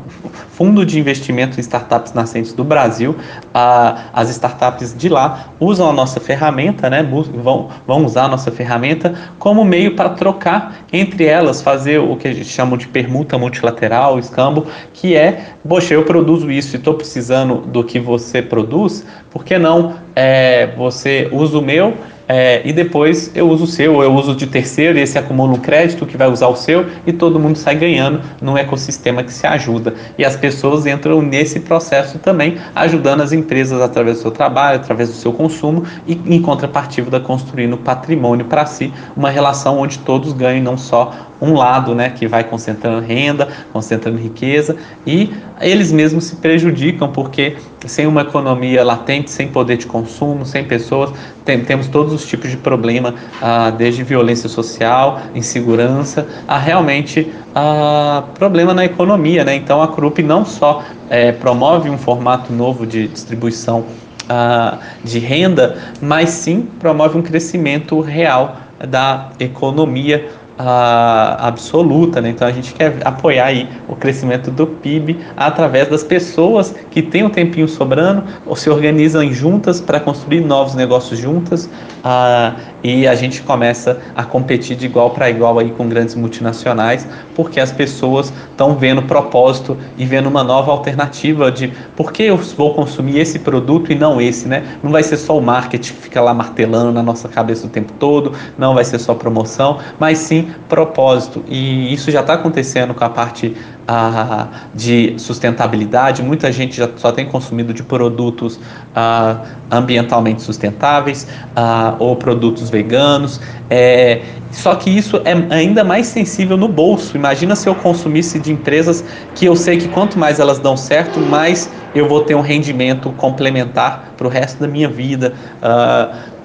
fundo 0.52 0.86
de 0.86 0.98
investimento 0.98 1.58
em 1.58 1.60
startups 1.60 2.14
nascentes 2.14 2.54
do 2.54 2.64
Brasil, 2.64 3.18
ah, 3.54 4.06
as 4.14 4.30
startups 4.30 4.96
de 4.98 5.10
lá 5.10 5.50
usam 5.60 5.90
a 5.90 5.94
nossa 5.94 6.22
ferramenta, 6.22 6.90
né, 6.90 7.04
vão, 7.04 7.68
vão 7.86 8.06
usar 8.06 8.24
a 8.24 8.28
nossa 8.30 8.50
ferramenta 8.50 9.14
como 9.38 9.66
meio 9.66 9.94
para 9.94 10.12
trocar 10.12 10.74
entre 10.94 11.26
elas, 11.26 11.62
fazer 11.62 12.00
o 12.00 12.16
que 12.16 12.30
a 12.30 12.34
gente 12.34 12.48
chama 12.48 12.78
de 12.78 12.88
permuta 12.88 13.38
multilateral, 13.38 14.18
escambo, 14.18 14.68
que 14.94 15.18
é, 15.18 15.48
poxa, 15.68 15.94
eu 15.94 16.06
produzo 16.06 16.50
isso 16.50 16.78
e 16.78 16.80
estou 16.80 16.94
precisando 16.94 17.58
do 17.58 17.84
que 17.84 18.00
você 18.00 18.42
produz, 18.42 19.06
por 19.30 19.44
que 19.44 19.58
não 19.58 20.07
é, 20.20 20.74
você 20.76 21.30
usa 21.32 21.60
o 21.60 21.62
meu 21.62 21.94
é, 22.28 22.62
e 22.68 22.74
depois 22.74 23.32
eu 23.34 23.48
uso 23.50 23.64
o 23.64 23.68
seu, 23.68 23.96
ou 23.96 24.04
eu 24.04 24.14
uso 24.14 24.36
de 24.36 24.48
terceiro, 24.48 24.98
e 24.98 25.02
esse 25.02 25.18
acumula 25.18 25.54
um 25.54 25.60
crédito 25.60 26.06
que 26.06 26.18
vai 26.18 26.30
usar 26.30 26.48
o 26.48 26.56
seu, 26.56 26.86
e 27.06 27.14
todo 27.14 27.40
mundo 27.40 27.58
sai 27.58 27.76
ganhando 27.76 28.22
num 28.42 28.58
ecossistema 28.58 29.24
que 29.24 29.32
se 29.32 29.48
ajuda. 29.48 29.94
E 30.18 30.26
as 30.26 30.36
pessoas 30.36 30.86
entram 30.86 31.22
nesse 31.22 31.62
processo 31.62 32.20
também, 32.20 32.58
ajudando 32.76 33.22
as 33.22 33.32
empresas 33.32 33.82
através 33.82 34.18
do 34.18 34.22
seu 34.24 34.32
trabalho, 34.32 34.78
através 34.78 35.10
do 35.10 35.16
seu 35.16 35.32
consumo, 35.32 35.86
e 36.06 36.20
em 36.26 36.42
contrapartida 36.42 37.20
construindo 37.20 37.78
patrimônio 37.78 38.46
para 38.46 38.66
si, 38.66 38.92
uma 39.16 39.30
relação 39.30 39.80
onde 39.80 40.00
todos 40.00 40.34
ganham, 40.34 40.64
não 40.64 40.78
só 40.78 41.14
um 41.40 41.54
lado, 41.54 41.94
né, 41.94 42.10
que 42.10 42.28
vai 42.28 42.44
concentrando 42.44 43.06
renda, 43.06 43.48
concentrando 43.72 44.18
riqueza, 44.18 44.76
e 45.06 45.32
eles 45.62 45.92
mesmos 45.92 46.26
se 46.26 46.36
prejudicam 46.36 47.12
porque 47.12 47.56
sem 47.86 48.06
uma 48.08 48.22
economia 48.22 48.84
latente, 48.84 49.30
sem 49.30 49.48
poder 49.48 49.78
de 49.78 49.86
consumo, 49.86 50.46
sem 50.46 50.64
pessoas, 50.64 51.12
tem, 51.46 51.64
temos 51.64 51.88
todos 51.88 52.14
os 52.18 52.26
tipos 52.26 52.52
de 52.52 52.58
problema, 52.58 53.16
ah, 53.42 53.70
desde 53.70 54.04
violência 54.04 54.50
social, 54.50 55.22
insegurança, 55.34 56.28
a 56.48 56.58
realmente 56.58 57.32
ah, 57.56 58.24
problema 58.38 58.74
na 58.74 58.84
economia, 58.84 59.44
né? 59.44 59.56
Então 59.56 59.82
a 59.82 59.88
CRUP 59.88 60.20
não 60.22 60.46
só 60.46 60.84
é, 61.10 61.32
promove 61.32 61.90
um 61.90 61.98
formato 61.98 62.52
novo 62.52 62.86
de 62.86 63.08
distribuição 63.08 63.86
ah, 64.28 64.80
de 65.04 65.20
renda, 65.20 65.78
mas 66.02 66.30
sim 66.30 66.68
promove 66.80 67.18
um 67.18 67.22
crescimento 67.22 68.02
real 68.02 68.58
da 68.86 69.30
economia 69.40 70.30
uh, 70.60 71.38
absoluta, 71.40 72.22
né? 72.22 72.30
Então 72.30 72.48
a 72.48 72.52
gente 72.52 72.74
quer 72.74 72.98
apoiar 73.06 73.46
aí 73.46 73.70
o 73.88 73.96
crescimento 73.96 74.52
do 74.52 74.68
PIB 74.68 75.18
através 75.36 75.88
das 75.88 76.04
pessoas 76.04 76.74
que 76.92 77.02
têm 77.02 77.24
um 77.24 77.30
tempinho 77.30 77.68
sobrando 77.68 78.24
ou 78.46 78.56
se 78.56 78.70
organizam 78.70 79.32
juntas 79.32 79.80
para 79.80 80.00
construir 80.00 80.42
novos 80.42 80.76
negócios 80.76 81.20
juntas 81.20 81.66
uh, 81.66 82.60
e 82.84 83.08
a 83.08 83.16
gente 83.16 83.42
começa 83.42 84.00
a 84.16 84.24
competir 84.24 84.76
de 84.76 84.86
igual 84.86 85.12
para 85.12 85.30
igual 85.30 85.60
aí 85.60 85.72
com 85.72 85.88
grandes 85.88 86.16
multinacionais 86.16 87.08
porque 87.36 87.60
as 87.60 87.72
pessoas 87.72 88.34
estão 88.52 88.76
vendo 88.76 89.02
propósito 89.04 89.78
e 89.98 90.06
vendo 90.06 90.28
uma 90.28 90.44
nova 90.44 90.72
alternativa 90.72 91.52
de 91.52 91.72
por 91.96 92.12
que 92.12 92.24
eu 92.24 92.38
vou 92.38 92.74
consumir 92.74 93.20
esse 93.20 93.40
produto 93.40 93.92
e 93.92 93.96
não 93.96 94.20
esse, 94.20 94.48
né? 94.48 94.64
Não 94.82 94.92
vai 94.92 95.04
ser 95.04 95.18
só 95.18 95.38
o 95.38 95.42
marketing 95.42 95.94
que 95.94 96.02
fica 96.02 96.22
lá 96.22 96.34
martelando 96.34 96.92
na 96.92 97.04
nossa 97.04 97.28
cabeça 97.28 97.68
o 97.68 97.70
tempo 97.70 97.94
todo, 98.00 98.34
não 98.58 98.74
vai 98.74 98.84
ser 98.84 99.00
só 99.00 99.14
promoção, 99.14 99.80
mas 100.00 100.18
sim 100.18 100.47
propósito. 100.68 101.44
E 101.48 101.94
isso 101.94 102.12
já 102.12 102.22
está 102.22 102.34
acontecendo 102.34 102.94
com 102.94 103.04
a 103.04 103.10
parte 103.10 103.56
ah, 103.88 104.48
de 104.74 105.16
sustentabilidade. 105.18 106.22
Muita 106.22 106.52
gente 106.52 106.76
já 106.76 106.90
só 106.98 107.12
tem 107.12 107.26
consumido 107.26 107.74
de 107.74 107.84
produtos 107.84 108.60
ah, 108.96 109.42
ambientalmente 109.72 110.42
sustentáveis 110.42 111.28
ah, 111.56 111.96
ou 112.00 112.16
produtos 112.16 112.70
veganos. 112.70 113.40
É, 113.70 114.22
só 114.52 114.76
que 114.76 114.90
isso 114.90 115.22
é 115.24 115.34
ainda 115.54 115.84
mais 115.84 116.08
sensível 116.08 116.58
no 116.58 116.68
bolso. 116.68 117.16
Imagina 117.16 117.56
se 117.56 117.68
eu 117.68 117.76
consumisse 117.76 118.40
de 118.40 118.52
empresas 118.52 119.04
que 119.36 119.46
eu 119.46 119.56
sei 119.56 119.78
que 119.78 119.88
quanto 119.88 120.18
mais 120.18 120.40
elas 120.40 120.60
dão 120.60 120.76
certo, 120.76 121.20
mais 121.20 121.70
eu 121.94 122.08
vou 122.08 122.22
ter 122.22 122.36
um 122.36 122.42
rendimento 122.42 123.12
complementar 123.12 124.14
para 124.18 124.28
o 124.28 124.30
resto 124.30 124.60
da 124.60 124.68
minha 124.68 124.88
vida. 124.88 125.34
Uh, 125.62 126.37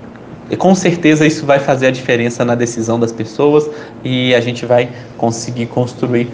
e 0.52 0.56
com 0.56 0.74
certeza 0.74 1.26
isso 1.26 1.46
vai 1.46 1.58
fazer 1.58 1.86
a 1.86 1.90
diferença 1.90 2.44
na 2.44 2.54
decisão 2.54 3.00
das 3.00 3.10
pessoas 3.10 3.70
e 4.04 4.34
a 4.34 4.40
gente 4.40 4.66
vai 4.66 4.90
conseguir 5.16 5.64
construir 5.64 6.28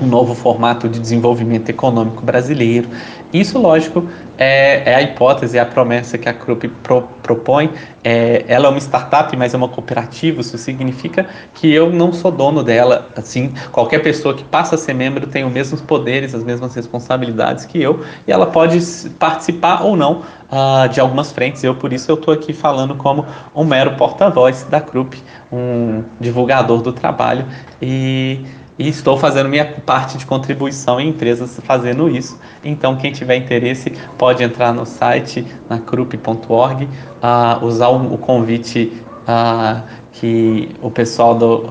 um 0.00 0.06
novo 0.06 0.34
formato 0.34 0.88
de 0.88 0.98
desenvolvimento 0.98 1.68
econômico 1.68 2.22
brasileiro. 2.22 2.88
Isso, 3.32 3.58
lógico, 3.58 4.06
é, 4.36 4.90
é 4.90 4.94
a 4.94 5.00
hipótese, 5.00 5.56
é 5.56 5.60
a 5.60 5.64
promessa 5.64 6.18
que 6.18 6.28
a 6.28 6.34
CRUP 6.34 6.68
pro, 6.82 7.02
propõe. 7.22 7.70
É, 8.04 8.44
ela 8.46 8.66
é 8.66 8.70
uma 8.70 8.78
startup, 8.78 9.34
mas 9.36 9.54
é 9.54 9.56
uma 9.56 9.68
cooperativa. 9.68 10.40
Isso 10.40 10.58
significa 10.58 11.26
que 11.54 11.72
eu 11.72 11.90
não 11.90 12.12
sou 12.12 12.30
dono 12.30 12.62
dela. 12.62 13.08
Assim, 13.16 13.54
qualquer 13.70 14.00
pessoa 14.00 14.34
que 14.34 14.44
passa 14.44 14.74
a 14.74 14.78
ser 14.78 14.92
membro 14.92 15.26
tem 15.26 15.44
os 15.44 15.52
mesmos 15.52 15.80
poderes, 15.80 16.34
as 16.34 16.44
mesmas 16.44 16.74
responsabilidades 16.74 17.64
que 17.64 17.80
eu, 17.80 18.04
e 18.26 18.32
ela 18.32 18.46
pode 18.46 18.78
participar 19.18 19.82
ou 19.82 19.96
não 19.96 20.22
uh, 20.50 20.88
de 20.90 21.00
algumas 21.00 21.32
frentes. 21.32 21.64
Eu, 21.64 21.74
por 21.74 21.90
isso, 21.92 22.10
eu 22.10 22.16
estou 22.16 22.34
aqui 22.34 22.52
falando 22.52 22.94
como 22.96 23.24
um 23.54 23.64
mero 23.64 23.96
porta-voz 23.96 24.66
da 24.68 24.80
CRUP, 24.80 25.22
um 25.50 26.02
divulgador 26.20 26.82
do 26.82 26.92
trabalho 26.92 27.46
e 27.80 28.44
e 28.78 28.88
estou 28.88 29.18
fazendo 29.18 29.48
minha 29.48 29.64
parte 29.64 30.16
de 30.16 30.26
contribuição 30.26 31.00
em 31.00 31.08
empresas 31.08 31.60
fazendo 31.64 32.08
isso. 32.08 32.38
Então, 32.64 32.96
quem 32.96 33.12
tiver 33.12 33.36
interesse 33.36 33.90
pode 34.16 34.42
entrar 34.42 34.72
no 34.72 34.86
site 34.86 35.46
na 35.68 35.78
crup.org, 35.78 36.84
uh, 36.84 37.64
usar 37.64 37.88
o, 37.88 38.14
o 38.14 38.18
convite 38.18 38.92
uh, 39.22 39.82
que 40.12 40.74
o 40.80 40.90
pessoal 40.90 41.34
do 41.34 41.70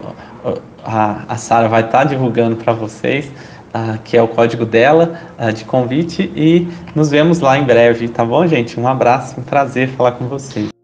a, 0.84 1.26
a 1.28 1.38
Sara 1.38 1.68
vai 1.68 1.82
estar 1.82 2.00
tá 2.00 2.04
divulgando 2.04 2.56
para 2.56 2.74
vocês 2.74 3.32
uh, 3.74 3.98
que 4.04 4.18
é 4.18 4.22
o 4.22 4.28
código 4.28 4.66
dela 4.66 5.20
uh, 5.40 5.52
de 5.52 5.66
convite 5.66 6.32
e 6.36 6.68
nos 6.96 7.10
vemos 7.10 7.40
lá 7.40 7.58
em 7.58 7.64
breve, 7.64 8.08
tá 8.08 8.24
bom, 8.24 8.46
gente? 8.48 8.80
Um 8.80 8.88
abraço, 8.88 9.40
um 9.40 9.44
prazer 9.44 9.90
falar 9.90 10.14
com 10.14 10.28
vocês. 10.28 10.81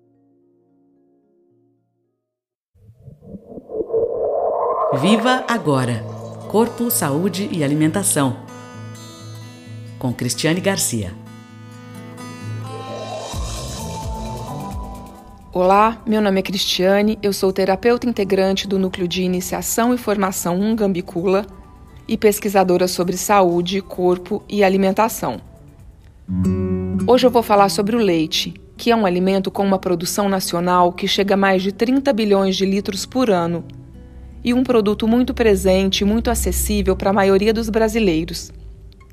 Viva 5.01 5.45
agora! 5.47 6.03
Corpo, 6.49 6.89
saúde 6.89 7.47
e 7.51 7.63
alimentação. 7.63 8.37
Com 9.99 10.11
Cristiane 10.11 10.59
Garcia. 10.59 11.13
Olá, 15.53 16.01
meu 16.03 16.19
nome 16.19 16.39
é 16.39 16.41
Cristiane, 16.41 17.19
eu 17.21 17.31
sou 17.31 17.53
terapeuta 17.53 18.09
integrante 18.09 18.67
do 18.67 18.79
Núcleo 18.79 19.07
de 19.07 19.21
Iniciação 19.21 19.93
e 19.93 19.99
Formação 19.99 20.59
Ungambicula 20.59 21.45
e 22.07 22.17
pesquisadora 22.17 22.87
sobre 22.87 23.17
saúde, 23.17 23.81
corpo 23.81 24.41
e 24.49 24.63
alimentação. 24.63 25.39
Hoje 27.05 27.27
eu 27.27 27.31
vou 27.31 27.43
falar 27.43 27.69
sobre 27.69 27.95
o 27.95 27.99
leite, 27.99 28.55
que 28.75 28.89
é 28.89 28.95
um 28.95 29.05
alimento 29.05 29.51
com 29.51 29.63
uma 29.63 29.77
produção 29.77 30.27
nacional 30.27 30.91
que 30.91 31.07
chega 31.07 31.35
a 31.35 31.37
mais 31.37 31.61
de 31.61 31.71
30 31.71 32.11
bilhões 32.13 32.55
de 32.55 32.65
litros 32.65 33.05
por 33.05 33.29
ano 33.29 33.63
e 34.47 34.53
um 34.53 34.63
produto 34.63 35.05
muito 35.05 35.33
presente 35.33 35.99
e 35.99 36.05
muito 36.05 36.31
acessível 36.31 36.95
para 36.95 37.09
a 37.09 37.13
maioria 37.13 37.53
dos 37.53 37.69
brasileiros. 37.69 38.49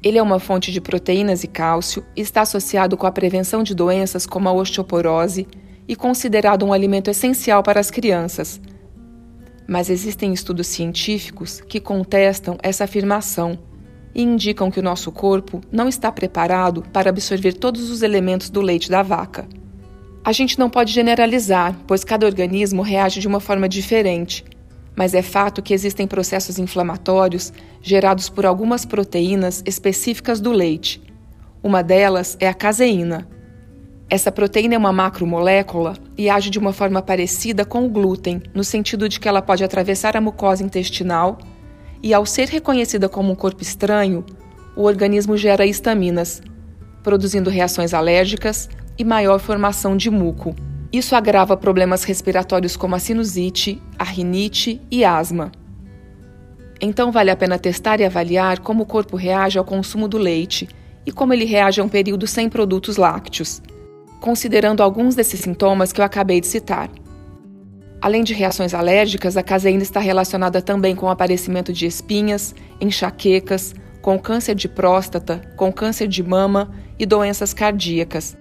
Ele 0.01 0.17
é 0.17 0.23
uma 0.23 0.39
fonte 0.39 0.71
de 0.71 0.81
proteínas 0.81 1.43
e 1.43 1.49
cálcio, 1.49 2.05
está 2.15 2.43
associado 2.43 2.97
com 2.97 3.05
a 3.05 3.11
prevenção 3.11 3.65
de 3.65 3.75
doenças 3.75 4.27
como 4.27 4.49
a 4.49 4.53
osteoporose 4.53 5.49
e 5.89 5.97
considerado 5.97 6.65
um 6.65 6.73
alimento 6.73 7.11
essencial 7.11 7.65
para 7.65 7.81
as 7.81 7.91
crianças. 7.91 8.61
Mas 9.67 9.91
existem 9.91 10.33
estudos 10.33 10.69
científicos 10.69 11.61
que 11.63 11.81
contestam 11.81 12.57
essa 12.63 12.85
afirmação 12.85 13.59
e 14.15 14.23
indicam 14.23 14.71
que 14.71 14.79
o 14.79 14.85
nosso 14.85 15.11
corpo 15.11 15.61
não 15.73 15.89
está 15.89 16.13
preparado 16.13 16.85
para 16.93 17.11
absorver 17.11 17.55
todos 17.55 17.91
os 17.91 18.03
elementos 18.03 18.51
do 18.51 18.61
leite 18.61 18.89
da 18.89 19.03
vaca. 19.03 19.49
A 20.25 20.31
gente 20.31 20.61
não 20.61 20.71
pode 20.71 20.93
generalizar, 20.93 21.77
pois 21.89 22.05
cada 22.05 22.25
organismo 22.25 22.83
reage 22.83 23.19
de 23.19 23.27
uma 23.27 23.41
forma 23.41 23.69
diferente, 23.69 24.45
mas 24.97 25.15
é 25.15 25.23
fato 25.23 25.63
que 25.63 25.75
existem 25.75 26.07
processos 26.07 26.59
inflamatórios 26.59 27.53
gerados 27.83 28.29
por 28.29 28.47
algumas 28.47 28.85
proteínas 28.85 29.63
específicas 29.67 30.41
do 30.41 30.53
leite. 30.53 31.03
Uma 31.63 31.83
delas 31.83 32.37
é 32.41 32.49
a 32.49 32.55
caseína, 32.55 33.27
essa 34.09 34.31
proteína 34.31 34.75
é 34.75 34.79
uma 34.79 34.93
macromolécula 34.93 35.97
e 36.17 36.29
age 36.29 36.51
de 36.51 36.59
uma 36.59 36.73
forma 36.73 37.01
parecida 37.01 37.65
com 37.65 37.87
o 37.87 37.89
glúten, 37.89 38.43
no 38.55 38.63
sentido 38.63 39.09
de 39.09 39.19
que 39.19 39.27
ela 39.27 39.41
pode 39.41 39.65
atravessar 39.65 40.17
a 40.17 40.21
mucosa 40.21 40.63
intestinal 40.63 41.39
e, 42.03 42.13
ao 42.13 42.27
ser 42.27 42.49
reconhecida 42.49 43.09
como 43.09 43.33
um 43.33 43.35
corpo 43.35 43.63
estranho, 43.63 44.25
o 44.77 44.83
organismo 44.83 45.37
gera 45.37 45.65
histaminas, 45.65 46.43
produzindo 47.03 47.51
reações 47.51 47.95
alérgicas 47.95 48.69
e 48.99 49.05
maior 49.05 49.41
formação 49.41 49.97
de 49.97 50.11
muco. 50.11 50.55
Isso 50.95 51.17
agrava 51.17 51.57
problemas 51.57 52.05
respiratórios 52.05 52.77
como 52.77 52.95
a 52.95 52.99
sinusite, 52.99 53.83
a 53.99 54.05
rinite 54.05 54.81
e 54.91 55.05
asma. 55.05 55.51
Então, 56.81 57.11
vale 57.11 57.31
a 57.31 57.37
pena 57.37 57.59
testar 57.59 58.01
e 58.01 58.05
avaliar 58.05 58.61
como 58.61 58.85
o 58.85 58.87
corpo 58.87 59.17
reage 59.17 59.59
ao 59.59 59.65
consumo 59.65 60.07
do 60.07 60.19
leite 60.19 60.69
e 61.05 61.11
como 61.11 61.33
ele 61.33 61.45
reage 61.45 61.81
a 61.81 61.85
um 61.85 61.89
período 61.89 62.27
sem 62.27 62.49
produtos 62.49 62.97
lácteos 62.97 63.61
considerando 64.25 64.83
alguns 64.83 65.15
desses 65.15 65.41
sintomas 65.41 65.93
que 65.93 66.01
eu 66.01 66.05
acabei 66.05 66.41
de 66.41 66.47
citar. 66.47 66.89
Além 68.01 68.25
de 68.25 68.33
reações 68.33 68.73
alérgicas, 68.73 69.37
a 69.37 69.43
caseína 69.43 69.83
está 69.83 70.01
relacionada 70.01 70.63
também 70.63 70.97
com 70.97 71.05
o 71.05 71.11
aparecimento 71.11 71.75
de 71.75 71.85
espinhas, 71.85 72.55
enxaquecas, 72.81 73.75
com 74.01 74.19
câncer 74.19 74.55
de 74.55 74.67
próstata, 74.67 75.43
com 75.59 75.71
câncer 75.71 76.09
de 76.09 76.23
mama 76.23 76.71
e 76.99 77.05
doenças 77.05 77.53
cardíacas. 77.53 78.35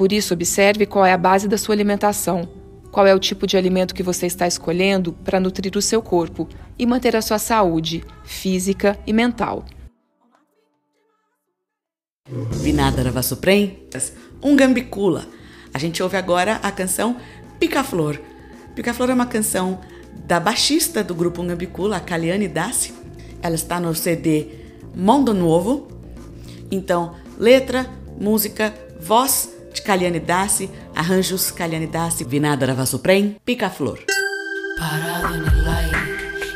Por 0.00 0.14
isso, 0.14 0.32
observe 0.32 0.86
qual 0.86 1.04
é 1.04 1.12
a 1.12 1.18
base 1.18 1.46
da 1.46 1.58
sua 1.58 1.74
alimentação, 1.74 2.48
qual 2.90 3.06
é 3.06 3.14
o 3.14 3.18
tipo 3.18 3.46
de 3.46 3.58
alimento 3.58 3.94
que 3.94 4.02
você 4.02 4.24
está 4.24 4.46
escolhendo 4.46 5.12
para 5.12 5.38
nutrir 5.38 5.76
o 5.76 5.82
seu 5.82 6.00
corpo 6.00 6.48
e 6.78 6.86
manter 6.86 7.14
a 7.14 7.20
sua 7.20 7.38
saúde 7.38 8.02
física 8.24 8.98
e 9.06 9.12
mental. 9.12 9.62
Vinada 12.50 13.10
Vassuprem 13.10 13.90
um 14.42 14.56
gambicula. 14.56 15.26
A 15.74 15.78
gente 15.78 16.02
ouve 16.02 16.16
agora 16.16 16.54
a 16.62 16.72
canção 16.72 17.18
Pica-Flor. 17.58 18.18
Pica-Flor 18.74 19.10
é 19.10 19.12
uma 19.12 19.26
canção 19.26 19.80
da 20.24 20.40
baixista 20.40 21.04
do 21.04 21.14
grupo 21.14 21.42
Gambicula, 21.42 21.98
a 21.98 22.00
Kaliane 22.00 22.48
Dassi. 22.48 22.94
Ela 23.42 23.54
está 23.54 23.78
no 23.78 23.94
CD 23.94 24.46
Mundo 24.96 25.34
Novo. 25.34 25.88
Então, 26.70 27.16
letra, 27.38 27.86
música, 28.18 28.74
voz 28.98 29.59
de 29.74 29.82
Kaliane 29.82 30.20
Dassi, 30.20 30.68
arranjos 30.94 31.52
Kaliane 31.52 31.86
Dassi, 31.86 32.24
Vinada 32.24 32.66
Ravasuprem, 32.66 33.38
Pica-Flor. 33.44 34.00
Parado 34.78 35.34
en 35.34 35.46
el 35.46 35.68
aire, 35.68 35.98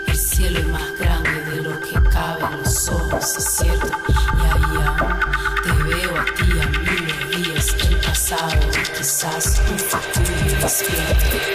el 0.09 0.17
cielo 0.17 0.59
es 0.59 0.67
más 0.67 0.99
grande 0.99 1.31
de 1.51 1.63
lo 1.63 1.81
que 1.81 2.11
cabe 2.11 2.57
los 2.57 2.89
ojos, 2.89 3.63
y 3.65 3.69
ahí 3.69 4.77
aún 4.87 5.15
te 5.63 5.73
veo 5.85 6.17
a 6.17 6.25
ti, 6.25 6.47
a 6.61 6.67
mí, 6.81 7.43
días, 7.43 7.69
el 7.89 7.97
pasado, 7.99 8.61
quizás 8.97 9.63
un 9.71 9.79
futuro 9.79 10.61
despierto. 10.61 11.54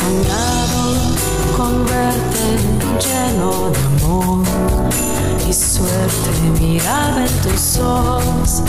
soñado 0.00 0.82
con 1.56 1.84
verte 1.84 2.46
lleno 3.04 3.50
de 3.70 3.80
amor 4.04 4.44
y 5.48 5.52
suerte 5.52 6.30
miraba 6.60 7.20
en 7.26 7.34
tus 7.42 7.78
ojos 7.78 8.62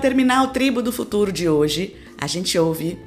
terminar 0.07 0.41
o 0.41 0.47
Tribo 0.47 0.81
do 0.81 0.89
Futuro 0.89 1.33
de 1.33 1.49
hoje, 1.49 1.93
a 2.17 2.25
gente 2.27 2.57
ouve 2.57 2.97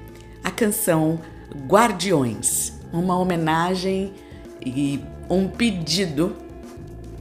a 0.44 0.50
canção 0.50 1.18
Guardiões, 1.66 2.74
uma 2.92 3.18
homenagem 3.18 4.12
e 4.60 5.00
um 5.30 5.48
pedido 5.48 6.36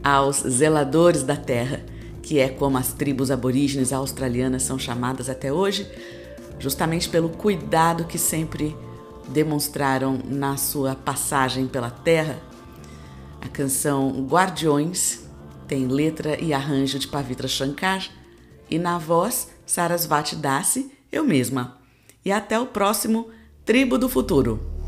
aos 0.03 0.41
zeladores 0.41 1.23
da 1.23 1.37
terra, 1.37 1.79
que 2.21 2.39
é 2.39 2.49
como 2.49 2.77
as 2.77 2.91
tribos 2.91 3.31
aborígenes 3.31 3.93
australianas 3.93 4.63
são 4.63 4.77
chamadas 4.77 5.29
até 5.29 5.49
hoje, 5.49 5.89
justamente 6.59 7.07
pelo 7.07 7.29
cuidado 7.29 8.03
que 8.03 8.17
sempre 8.17 8.75
demonstraram 9.29 10.19
na 10.25 10.57
sua 10.57 10.93
passagem 10.93 11.67
pela 11.67 11.89
terra. 11.89 12.37
A 13.39 13.47
canção 13.47 14.27
Guardiões 14.29 15.21
tem 15.69 15.87
letra 15.87 16.37
e 16.37 16.53
arranjo 16.53 16.99
de 16.99 17.07
Pavitra 17.07 17.47
Shankar 17.47 18.09
e 18.69 18.77
na 18.77 18.97
voz 18.97 19.57
Sarasvati 19.69 20.35
Dasi, 20.35 20.91
eu 21.11 21.23
mesma. 21.23 21.77
E 22.25 22.31
até 22.31 22.59
o 22.59 22.65
próximo 22.65 23.29
Tribo 23.63 23.99
do 23.99 24.09
Futuro. 24.09 24.78